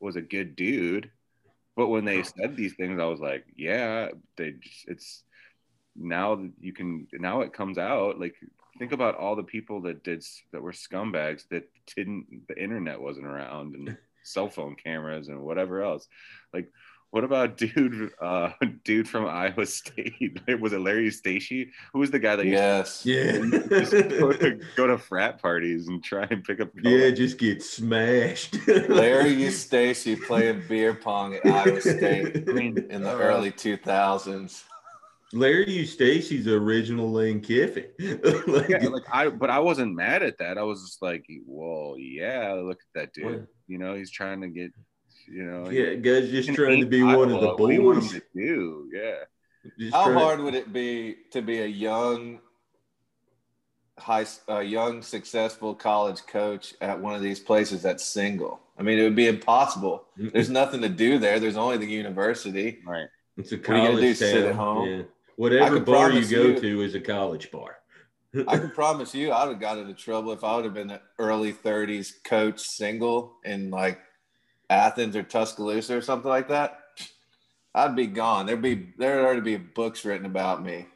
[0.00, 1.10] was a good dude.
[1.76, 4.52] But when they said these things, I was like, yeah, they.
[4.52, 5.22] Just, it's
[5.96, 8.18] now that you can now it comes out.
[8.18, 8.34] Like
[8.78, 12.46] think about all the people that did that were scumbags that didn't.
[12.48, 16.06] The internet wasn't around and cell phone cameras and whatever else.
[16.52, 16.70] Like
[17.10, 18.12] What about dude?
[18.20, 18.50] Uh,
[18.84, 20.40] dude from Iowa State.
[20.60, 21.70] was it Larry Eustachy?
[21.92, 22.46] Who was the guy that?
[22.46, 23.04] Yes.
[23.04, 23.32] Yeah.
[23.34, 26.70] Used to go, to, go to frat parties and try and pick up.
[26.82, 28.54] yeah, just get smashed.
[28.66, 32.48] Larry Eustachy playing beer pong at Iowa State.
[32.48, 34.64] I mean, in the early two thousands.
[35.32, 37.86] Larry Eustachy's original Lane Kiffin.
[38.48, 40.58] like, yeah, like I, but I wasn't mad at that.
[40.58, 43.24] I was just like, well, yeah, look at that dude.
[43.24, 43.46] What?
[43.68, 44.72] You know, he's trying to get
[45.30, 48.12] you know, yeah, guys just trying to be one of the boys.
[48.12, 49.24] To do, yeah.
[49.78, 52.40] Just How hard would it be to be a young,
[53.98, 58.60] high, a young successful college coach at one of these places that's single?
[58.78, 60.04] I mean, it would be impossible.
[60.18, 60.28] Mm-hmm.
[60.32, 61.38] There's nothing to do there.
[61.38, 62.78] There's only the university.
[62.86, 63.08] Right.
[63.36, 64.88] It's a college do, Sit at home.
[64.88, 65.02] Yeah.
[65.36, 67.76] Whatever bar you go you, to is a college bar.
[68.48, 70.90] I can promise you, I would have got into trouble if I would have been
[70.90, 74.00] an early 30s coach single and like
[74.70, 76.78] Athens or Tuscaloosa or something like that,
[77.74, 78.46] I'd be gone.
[78.46, 80.86] There'd be there'd already be books written about me.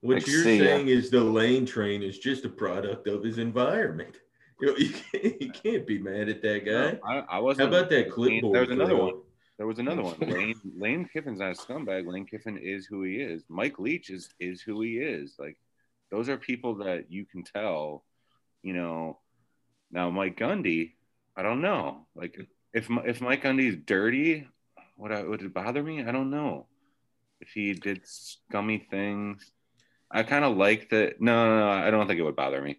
[0.00, 0.94] What like, you're saying ya.
[0.94, 4.16] is the lane train is just a product of his environment.
[4.58, 6.92] You, know, you, can't, you can't be mad at that guy.
[6.92, 7.70] No, I, I wasn't.
[7.70, 8.54] How about that clipboard?
[8.54, 9.12] There was another one.
[9.58, 10.16] There was another one.
[10.20, 12.10] Lane, Lane Kiffin's not a scumbag.
[12.10, 13.44] Lane Kiffin is who he is.
[13.50, 15.34] Mike Leach is is who he is.
[15.38, 15.58] Like
[16.10, 18.02] those are people that you can tell.
[18.62, 19.18] You know.
[19.90, 20.92] Now Mike Gundy,
[21.36, 22.06] I don't know.
[22.14, 22.38] Like
[22.72, 24.46] if if Mike Gundy's dirty,
[24.96, 26.02] would I, would it bother me?
[26.02, 26.66] I don't know.
[27.40, 29.50] If he did scummy things,
[30.10, 31.20] I kind of like that.
[31.20, 32.78] No, no, no, I don't think it would bother me.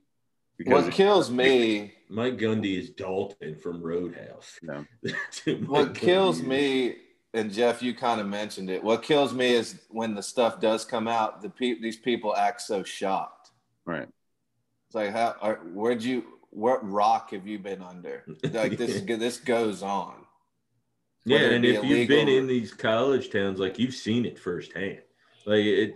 [0.66, 4.60] What kills me, Mike Gundy is Dalton from Roadhouse.
[4.64, 4.86] No.
[5.68, 6.96] what kills me,
[7.34, 8.84] and Jeff, you kind of mentioned it.
[8.84, 12.62] What kills me is when the stuff does come out, the pe- these people act
[12.62, 13.52] so shocked.
[13.86, 14.08] Right.
[14.88, 15.36] It's like, how?
[15.42, 16.24] Are, where'd you?
[16.50, 18.24] What rock have you been under?
[18.44, 20.16] Like this, this goes on.
[21.26, 25.02] yeah, and if you've been in these college towns, like you've seen it firsthand.
[25.46, 25.94] Like it,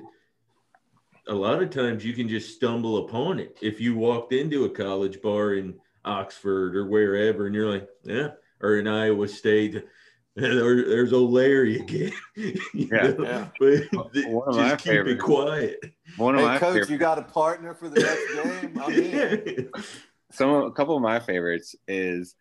[1.27, 3.57] a lot of times you can just stumble upon it.
[3.61, 5.75] If you walked into a college bar in
[6.05, 8.29] Oxford or wherever, and you're like, yeah,
[8.61, 9.83] or in Iowa State,
[10.35, 12.13] there, there's old Larry again.
[12.73, 13.47] yeah, yeah.
[13.59, 13.83] But
[14.29, 15.21] one of just keep favorites.
[15.21, 15.93] it quiet.
[16.17, 16.89] One of hey, my coach, favorites.
[16.89, 18.81] you got a partner for the next game?
[18.81, 19.71] I'm in
[20.31, 22.35] some a couple of my favorites is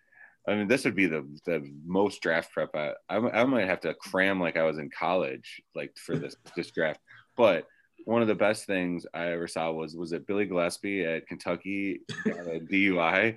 [0.48, 2.74] I mean, this would be the the most draft prep.
[2.74, 6.36] I, I, I might have to cram like I was in college, like for this
[6.56, 7.00] this draft.
[7.36, 7.66] But
[8.04, 12.00] one of the best things I ever saw was was it Billy Gillispie at Kentucky
[12.24, 13.36] got a DUI,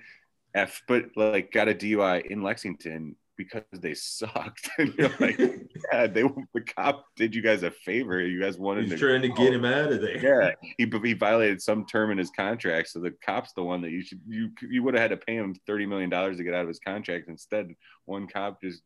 [0.56, 4.70] F, but like got a DUI in Lexington because they sucked.
[4.78, 6.24] and you're like, yeah, they
[6.54, 8.22] the cop did you guys a favor.
[8.22, 10.18] You guys wanted He's to trying to get him out of there.
[10.18, 13.92] Yeah, he he violated some term in his contract, so the cop's the one that
[13.92, 16.54] you should you you would have had to pay him thirty million dollars to get
[16.54, 17.28] out of his contract.
[17.28, 17.74] Instead,
[18.06, 18.82] one cop just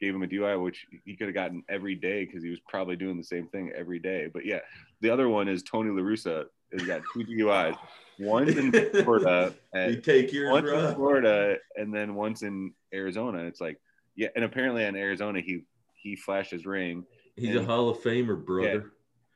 [0.00, 2.96] gave him a DUI, which he could have gotten every day because he was probably
[2.96, 4.28] doing the same thing every day.
[4.32, 4.60] But yeah,
[5.00, 7.76] the other one is Tony La Russa has got two DUIs.
[8.20, 13.44] Once in Florida, and you take yours once in Florida, and then once in Arizona.
[13.44, 13.78] It's like
[14.18, 15.62] yeah, and apparently in Arizona he
[15.94, 17.04] he flashed his ring.
[17.36, 18.90] He's and, a Hall of Famer, brother.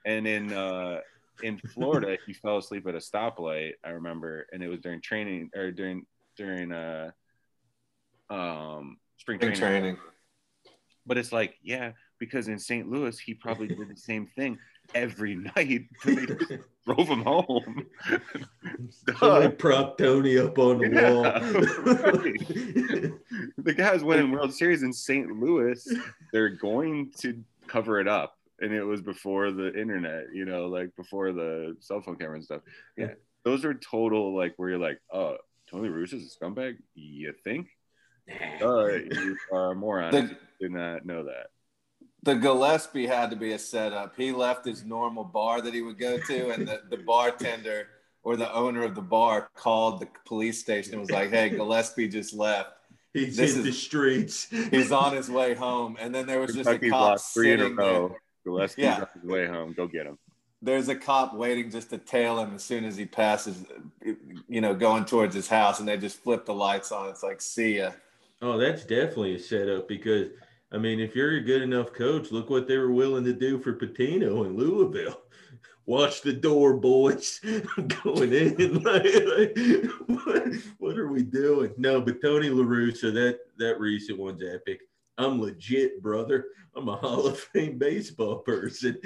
[0.05, 0.13] Yeah.
[0.13, 0.99] And in uh
[1.45, 5.51] in Florida he fell asleep at a stoplight, I remember, and it was during training
[5.55, 6.05] or during
[6.37, 7.13] during uh
[8.29, 9.59] um spring training.
[9.59, 9.97] training.
[11.07, 12.89] But it's like, yeah, because in St.
[12.89, 14.59] Louis he probably did the same thing
[14.95, 15.89] every night.
[16.85, 17.87] They drove him home.
[19.19, 21.23] so prop Tony up on the yeah, wall.
[23.57, 25.31] the guys winning World Series in St.
[25.31, 25.87] Louis.
[26.33, 28.37] They're going to cover it up.
[28.59, 32.45] And it was before the internet, you know, like before the cell phone camera and
[32.45, 32.63] stuff.
[32.97, 33.13] Yeah.
[33.45, 35.37] Those are total like where you're like, oh,
[35.71, 36.79] Tony Russo is a scumbag.
[36.97, 37.69] You think?
[38.61, 40.11] Uh, you are a moron.
[40.11, 41.47] The, did not know that
[42.23, 44.15] the Gillispie had to be a setup.
[44.17, 47.89] He left his normal bar that he would go to, and the, the bartender
[48.23, 52.11] or the owner of the bar called the police station and was like, "Hey, Gillispie
[52.11, 52.71] just left.
[53.13, 54.49] He's this in is, the streets.
[54.71, 57.69] He's on his way home." And then there was just a cop three in a
[57.71, 58.15] row.
[58.47, 59.01] Gillispie's yeah.
[59.01, 59.73] on his way home.
[59.73, 60.19] Go get him.
[60.65, 63.65] There's a cop waiting just to tail him as soon as he passes,
[64.49, 67.09] you know, going towards his house, and they just flip the lights on.
[67.09, 67.91] It's like, see ya.
[68.41, 70.29] Oh, that's definitely a setup because
[70.73, 73.59] I mean, if you're a good enough coach, look what they were willing to do
[73.59, 75.21] for Pitino in Louisville.
[75.87, 77.41] Watch the door, boys,
[78.05, 78.83] going in.
[78.83, 79.59] like, like,
[80.07, 80.45] what,
[80.79, 81.75] what, are we doing?
[81.77, 84.81] No, but Tony La Russa, that that recent one's epic.
[85.19, 86.47] I'm legit, brother.
[86.77, 88.97] I'm a Hall of Fame baseball person.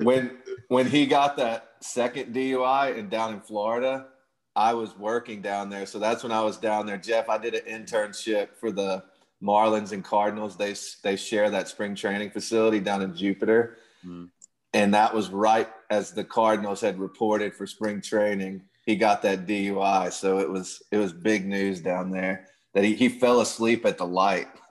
[0.00, 4.08] when when he got that second DUI and down in Florida,
[4.54, 5.86] I was working down there.
[5.86, 6.98] So that's when I was down there.
[6.98, 9.04] Jeff, I did an internship for the
[9.42, 14.24] Marlins and Cardinals they they share that spring training facility down in Jupiter, mm-hmm.
[14.72, 18.62] and that was right as the Cardinals had reported for spring training.
[18.84, 22.94] He got that DUI, so it was it was big news down there that he,
[22.94, 24.48] he fell asleep at the light.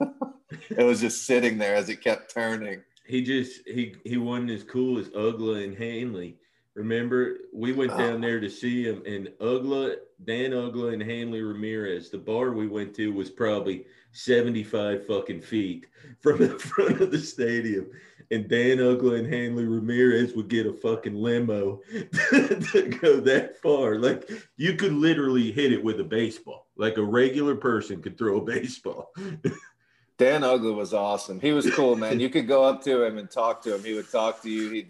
[0.70, 2.82] it was just sitting there as it kept turning.
[3.06, 6.36] He just he he wasn't as cool as Uggla and Hanley.
[6.74, 8.20] Remember, we went down oh.
[8.20, 12.08] there to see him, and Uggla, Dan Uggla, and Hanley Ramirez.
[12.08, 15.86] The bar we went to was probably 75 fucking feet
[16.20, 17.90] from the front of the stadium.
[18.30, 23.98] And Dan Uggla and Hanley Ramirez would get a fucking limo to go that far.
[23.98, 26.66] Like you could literally hit it with a baseball.
[26.76, 29.12] Like a regular person could throw a baseball.
[30.18, 31.40] Dan Uggla was awesome.
[31.40, 32.20] He was cool, man.
[32.20, 33.84] You could go up to him and talk to him.
[33.84, 34.70] He would talk to you.
[34.70, 34.88] He'd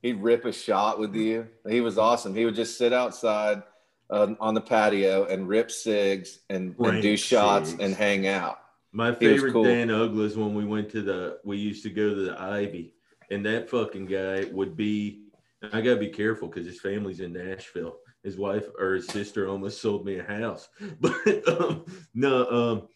[0.00, 1.48] he'd rip a shot with you.
[1.68, 2.34] He was awesome.
[2.34, 3.62] He would just sit outside
[4.10, 7.82] uh, on the patio and rip cigs and, and do shots cigs.
[7.82, 8.60] and hang out.
[8.92, 9.64] My favorite cool.
[9.64, 12.94] Dan Uggla's when we went to the we used to go to the Ivy,
[13.30, 15.24] and that fucking guy would be.
[15.62, 17.96] I gotta be careful because his family's in Nashville.
[18.22, 20.68] His wife or his sister almost sold me a house,
[21.00, 21.16] but
[21.48, 21.84] um,
[22.14, 22.88] no, um,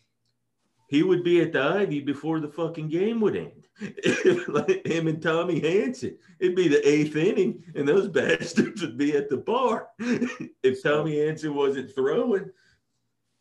[0.93, 3.66] he would be at the Ivy before the fucking game would end.
[4.49, 9.16] like him and Tommy Hanson, it'd be the eighth inning, and those bastards would be
[9.16, 12.51] at the bar if Tommy Hanson wasn't throwing.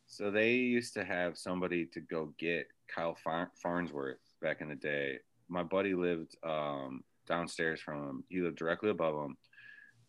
[0.05, 3.17] So they used to have somebody to go get Kyle
[3.61, 5.19] Farnsworth back in the day.
[5.49, 8.23] My buddy lived um, downstairs from him.
[8.29, 9.35] He lived directly above him.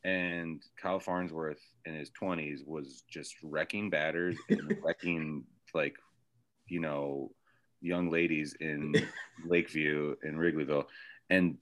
[0.04, 5.42] And Kyle Farnsworth in his 20s was just wrecking batters and wrecking,
[5.74, 5.96] like,
[6.66, 7.30] you know,
[7.80, 8.94] young ladies in
[9.46, 10.86] Lakeview in Wrigleyville.
[11.30, 11.58] And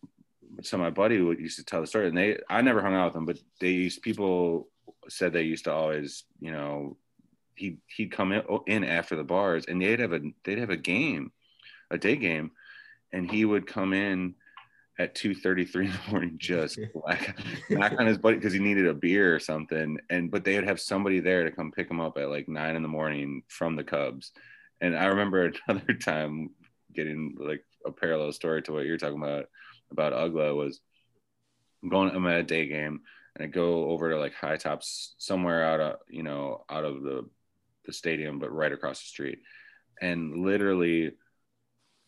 [0.62, 3.06] so my buddy would used to tell the story, and they I never hung out
[3.06, 4.68] with them, but they used people
[5.08, 6.96] said they used to always, you know,
[7.54, 10.70] he he'd come in, oh, in after the bars and they'd have a they'd have
[10.70, 11.32] a game,
[11.90, 12.50] a day game,
[13.12, 14.34] and he would come in
[14.98, 17.38] at 2.33 in the morning just whack,
[17.70, 20.68] whack on his buddy because he needed a beer or something and but they would
[20.68, 23.76] have somebody there to come pick him up at like nine in the morning from
[23.76, 24.32] the cubs
[24.80, 26.50] and i remember another time
[26.94, 29.46] getting like a parallel story to what you're talking about
[29.90, 30.80] about Uggla was
[31.82, 33.00] I'm going i'm at a day game
[33.34, 37.02] and i go over to like high tops somewhere out of you know out of
[37.02, 37.28] the
[37.90, 39.40] the stadium, but right across the street.
[40.00, 41.12] And literally,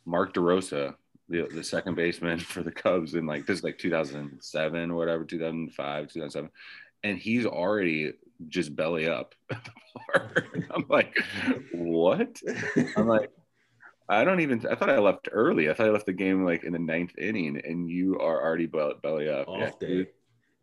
[0.05, 0.95] Mark DeRosa,
[1.29, 5.25] the, the second baseman for the Cubs in like this is like 2007 or whatever,
[5.25, 6.51] 2005, 2007.
[7.05, 8.13] And he's already
[8.49, 10.45] just belly up at the bar.
[10.75, 11.17] I'm like,
[11.73, 12.41] what?
[12.97, 13.31] I'm like,
[14.09, 14.67] I don't even.
[14.67, 15.71] I thought I left early.
[15.71, 18.67] I thought I left the game like in the ninth inning, and you are already
[18.67, 19.49] belly up.
[19.49, 20.07] Off yeah, day.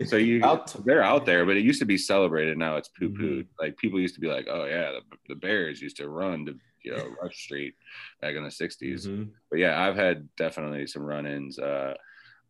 [0.05, 2.57] So you out, they're out there, but it used to be celebrated.
[2.57, 3.19] Now it's poo pooed.
[3.19, 3.59] Mm-hmm.
[3.59, 6.55] Like people used to be like, oh yeah, the, the, Bears used to run to
[6.85, 7.75] you know Rush Street
[8.21, 9.05] back in the 60s.
[9.05, 9.23] Mm-hmm.
[9.49, 11.59] But yeah, I've had definitely some run ins.
[11.59, 11.95] Uh,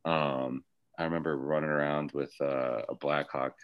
[0.06, 0.64] um,
[1.00, 3.56] I remember running around with uh, a Blackhawk,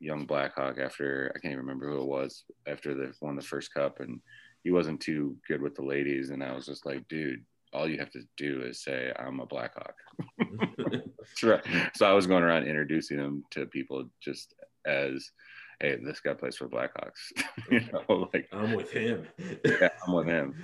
[0.00, 3.72] young Blackhawk after I can't even remember who it was after they won the first
[3.72, 4.20] cup, and
[4.64, 7.98] he wasn't too good with the ladies, and I was just like, dude, all you
[7.98, 9.94] have to do is say I'm a Blackhawk.
[11.42, 11.62] right.
[11.94, 14.54] So I was going around introducing him to people just
[14.86, 15.30] as,
[15.80, 17.32] hey, this guy plays for Blackhawks.
[17.70, 19.26] you know, like I'm with him.
[19.64, 20.54] yeah, I'm with him.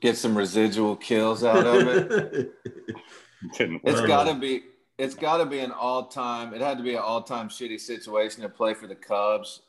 [0.00, 2.52] Get some residual kills out of it.
[3.58, 4.62] it's got to be.
[5.02, 6.54] It's got to be an all-time.
[6.54, 9.62] It had to be an all-time shitty situation to play for the Cubs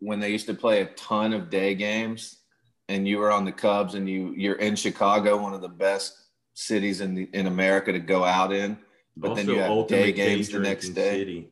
[0.00, 2.40] when they used to play a ton of day games
[2.88, 6.18] and you were on the Cubs and you you're in Chicago, one of the best
[6.54, 8.76] cities in the in America to go out in,
[9.16, 11.18] but also, then you have day games the next day.
[11.18, 11.50] City.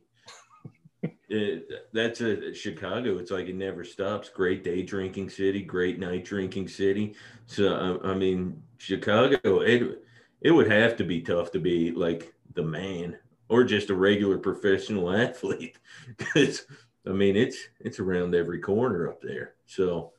[1.28, 3.18] it, that's a Chicago.
[3.18, 4.28] It's like it never stops.
[4.28, 7.14] Great day drinking city, great night drinking city.
[7.46, 9.60] So I, I mean, Chicago.
[9.60, 10.04] It
[10.42, 13.16] it would have to be tough to be like the man
[13.52, 15.76] or just a regular professional athlete
[16.16, 16.64] because
[17.06, 19.54] I mean it's it's around every corner up there.
[19.66, 20.12] So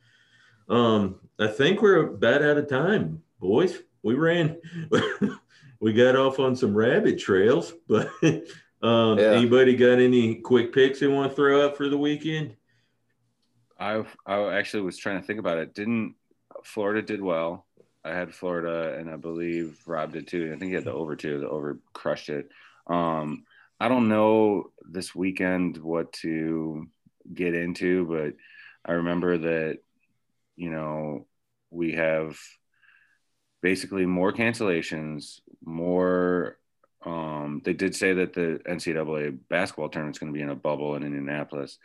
[0.70, 3.80] um, I think we're about out of time, boys.
[4.04, 4.58] We ran,
[5.80, 8.10] we got off on some rabbit trails, but
[8.84, 9.32] um, yeah.
[9.32, 12.56] anybody got any quick picks they want to throw out for the weekend?
[13.80, 15.74] I I actually was trying to think about it.
[15.74, 16.16] Didn't
[16.64, 17.66] Florida did well?
[18.06, 20.52] I had Florida, and I believe Rob did too.
[20.54, 21.40] I think he had the over too.
[21.40, 22.50] The over crushed it.
[22.88, 23.44] Um,
[23.80, 26.88] I don't know this weekend what to
[27.34, 28.34] get into, but
[28.86, 29.80] I remember that
[30.56, 31.26] you know,
[31.70, 32.38] we have
[33.62, 36.58] basically more cancellations, more.
[37.06, 40.56] Um, they did say that the NCAA basketball tournament is going to be in a
[40.56, 41.78] bubble in Indianapolis.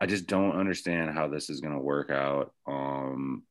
[0.00, 2.52] I just don't understand how this is going to work out.
[2.66, 3.42] Um,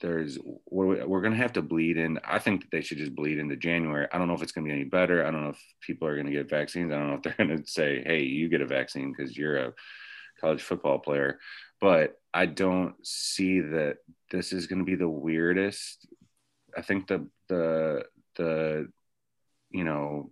[0.00, 0.38] there's
[0.68, 2.18] we're, we're going to have to bleed in.
[2.24, 4.06] I think that they should just bleed into January.
[4.12, 5.24] I don't know if it's going to be any better.
[5.24, 6.92] I don't know if people are going to get vaccines.
[6.92, 9.56] I don't know if they're going to say, "Hey, you get a vaccine because you're
[9.56, 9.72] a
[10.40, 11.38] college football player."
[11.80, 13.98] But I don't see that
[14.30, 16.06] this is going to be the weirdest.
[16.76, 18.04] I think the the
[18.36, 18.88] the
[19.70, 20.30] you know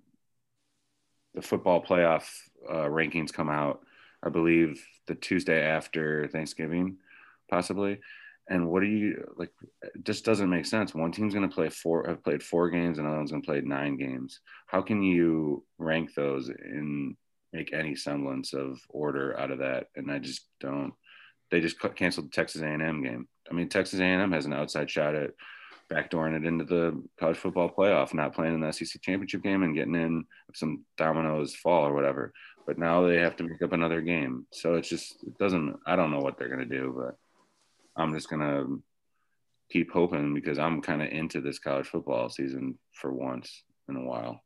[1.34, 2.28] the football playoff
[2.68, 3.80] uh, rankings come out.
[4.22, 6.98] I believe the Tuesday after Thanksgiving,
[7.50, 8.00] possibly
[8.48, 9.50] and what do you like?
[10.02, 10.94] Just doesn't make sense.
[10.94, 13.46] One team's going to play four, have played four games, and another one's going to
[13.46, 14.40] play nine games.
[14.66, 17.16] How can you rank those and
[17.52, 19.86] make any semblance of order out of that?
[19.96, 20.92] And I just don't.
[21.50, 23.28] They just canceled the Texas A&M game.
[23.50, 25.30] I mean, Texas A&M has an outside shot at
[25.90, 29.74] backdooring it into the college football playoff, not playing in the SEC championship game and
[29.74, 30.24] getting in
[30.54, 32.32] some dominoes fall or whatever.
[32.66, 34.46] But now they have to make up another game.
[34.52, 35.76] So it's just it doesn't.
[35.86, 37.16] I don't know what they're going to do, but
[37.96, 38.64] I'm just gonna
[39.70, 44.04] keep hoping because I'm kind of into this college football season for once in a
[44.04, 44.42] while.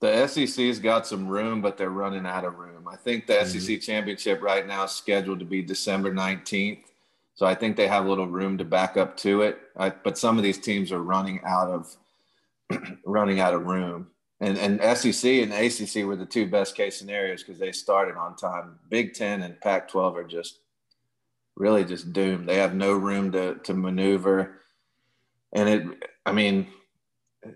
[0.00, 2.88] The SEC's got some room, but they're running out of room.
[2.88, 3.58] I think the mm-hmm.
[3.58, 6.84] SEC championship right now is scheduled to be December 19th.
[7.34, 9.58] So I think they have a little room to back up to it.
[9.76, 11.96] I, but some of these teams are running out of
[13.04, 14.08] running out of room.
[14.40, 18.36] And, and SEC and ACC were the two best case scenarios because they started on
[18.36, 18.78] time.
[18.88, 20.59] Big Ten and Pac 12 are just
[21.60, 22.48] really just doomed.
[22.48, 24.56] They have no room to to maneuver.
[25.52, 26.68] And it, I mean,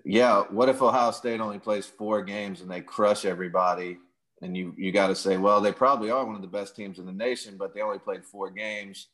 [0.04, 3.98] yeah, what if Ohio State only plays four games and they crush everybody?
[4.42, 6.98] And you you got to say, well, they probably are one of the best teams
[6.98, 9.08] in the nation, but they only played four games.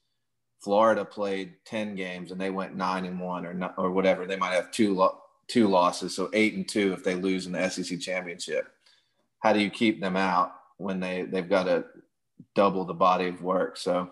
[0.59, 4.26] Florida played ten games and they went nine and one or not, or whatever.
[4.26, 7.53] They might have two lo- two losses, so eight and two if they lose in
[7.53, 8.66] the SEC championship.
[9.38, 11.84] How do you keep them out when they they've got to
[12.57, 13.76] double the body of work?
[13.76, 14.11] So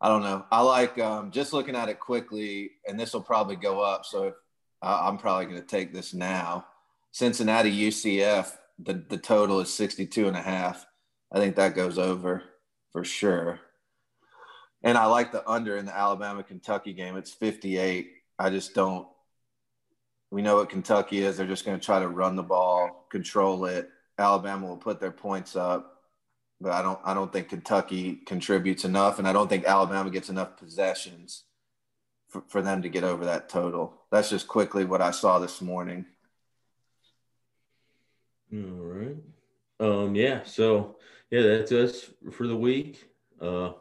[0.00, 0.44] I don't know.
[0.50, 4.04] I like um, just looking at it quickly, and this will probably go up.
[4.04, 4.34] So if,
[4.82, 6.66] uh, I'm probably going to take this now.
[7.12, 10.86] Cincinnati UCF, the, the total is 62 and a half.
[11.32, 12.42] I think that goes over
[12.92, 13.60] for sure.
[14.82, 17.16] And I like the under in the Alabama Kentucky game.
[17.16, 18.10] It's 58.
[18.38, 19.08] I just don't.
[20.30, 21.36] We know what Kentucky is.
[21.36, 23.88] They're just going to try to run the ball, control it.
[24.18, 25.95] Alabama will put their points up
[26.60, 30.30] but I don't I don't think Kentucky contributes enough, and I don't think Alabama gets
[30.30, 31.44] enough possessions
[32.28, 33.94] for, for them to get over that total.
[34.10, 36.06] That's just quickly what I saw this morning.
[38.52, 39.16] All right.
[39.78, 40.96] Um, yeah, so
[41.30, 43.08] yeah, that's us for the week.
[43.40, 43.72] Uh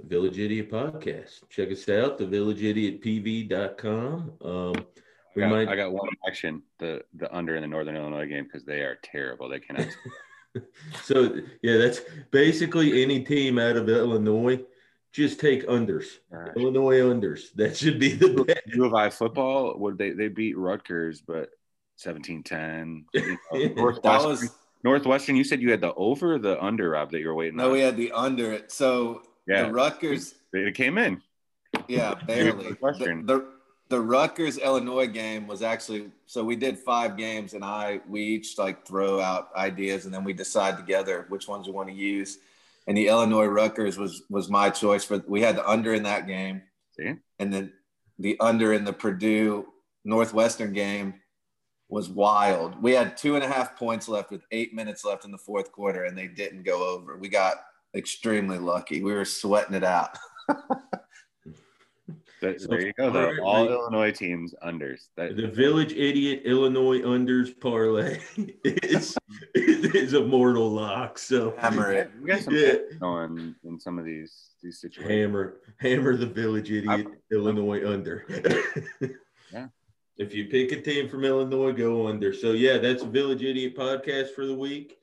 [0.00, 1.40] Village Idiot Podcast.
[1.50, 4.32] Check us out, the villageIdiotPV.com.
[4.44, 4.74] Um
[5.34, 8.26] we I got, might I got one action, the the under in the Northern Illinois
[8.26, 9.48] game because they are terrible.
[9.48, 9.86] They cannot
[11.04, 14.60] so yeah, that's basically any team out of Illinois.
[15.12, 16.06] Just take unders.
[16.30, 16.56] Right.
[16.56, 17.52] Illinois unders.
[17.54, 18.62] That should be the bet.
[18.66, 19.78] U of I football.
[19.78, 21.50] Would they they beat Rutgers, but
[21.98, 23.04] 17-10.
[23.14, 24.50] You know, Northwestern, was,
[24.84, 25.36] Northwestern.
[25.36, 27.56] You said you had the over the under, Rob, that you were waiting.
[27.56, 27.72] No, on.
[27.72, 28.62] we had the under.
[28.68, 30.34] So yeah, the Rutgers.
[30.52, 31.22] It came in.
[31.88, 32.70] Yeah, barely.
[32.70, 33.48] the, the,
[33.88, 38.58] the Rutgers Illinois game was actually so we did five games and I we each
[38.58, 42.38] like throw out ideas and then we decide together which ones we want to use.
[42.86, 46.26] And the Illinois Rutgers was was my choice for we had the under in that
[46.26, 46.62] game.
[46.96, 47.14] See?
[47.38, 47.72] And then
[48.18, 49.66] the under in the Purdue
[50.04, 51.14] Northwestern game
[51.88, 52.82] was wild.
[52.82, 55.72] We had two and a half points left with eight minutes left in the fourth
[55.72, 57.16] quarter and they didn't go over.
[57.16, 57.56] We got
[57.94, 59.02] extremely lucky.
[59.02, 60.10] We were sweating it out.
[62.40, 63.10] But so there you go.
[63.10, 63.42] Though.
[63.42, 63.70] All right.
[63.70, 65.08] Illinois teams unders.
[65.16, 68.20] That, the Village Idiot Illinois unders parlay
[68.64, 69.16] is
[69.54, 71.18] is a mortal lock.
[71.18, 72.10] So hammer it.
[72.20, 72.74] We got some yeah.
[73.02, 75.12] on in some of these these situations.
[75.12, 78.24] Hammer hammer the Village Idiot I'm, Illinois I'm, under.
[79.52, 79.66] yeah.
[80.16, 82.32] If you pick a team from Illinois, go under.
[82.32, 84.98] So yeah, that's Village Idiot podcast for the week.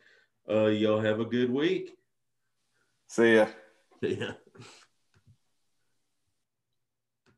[0.49, 1.97] Uh, y'all have a good week.
[3.07, 3.47] See ya.
[4.01, 4.31] See ya.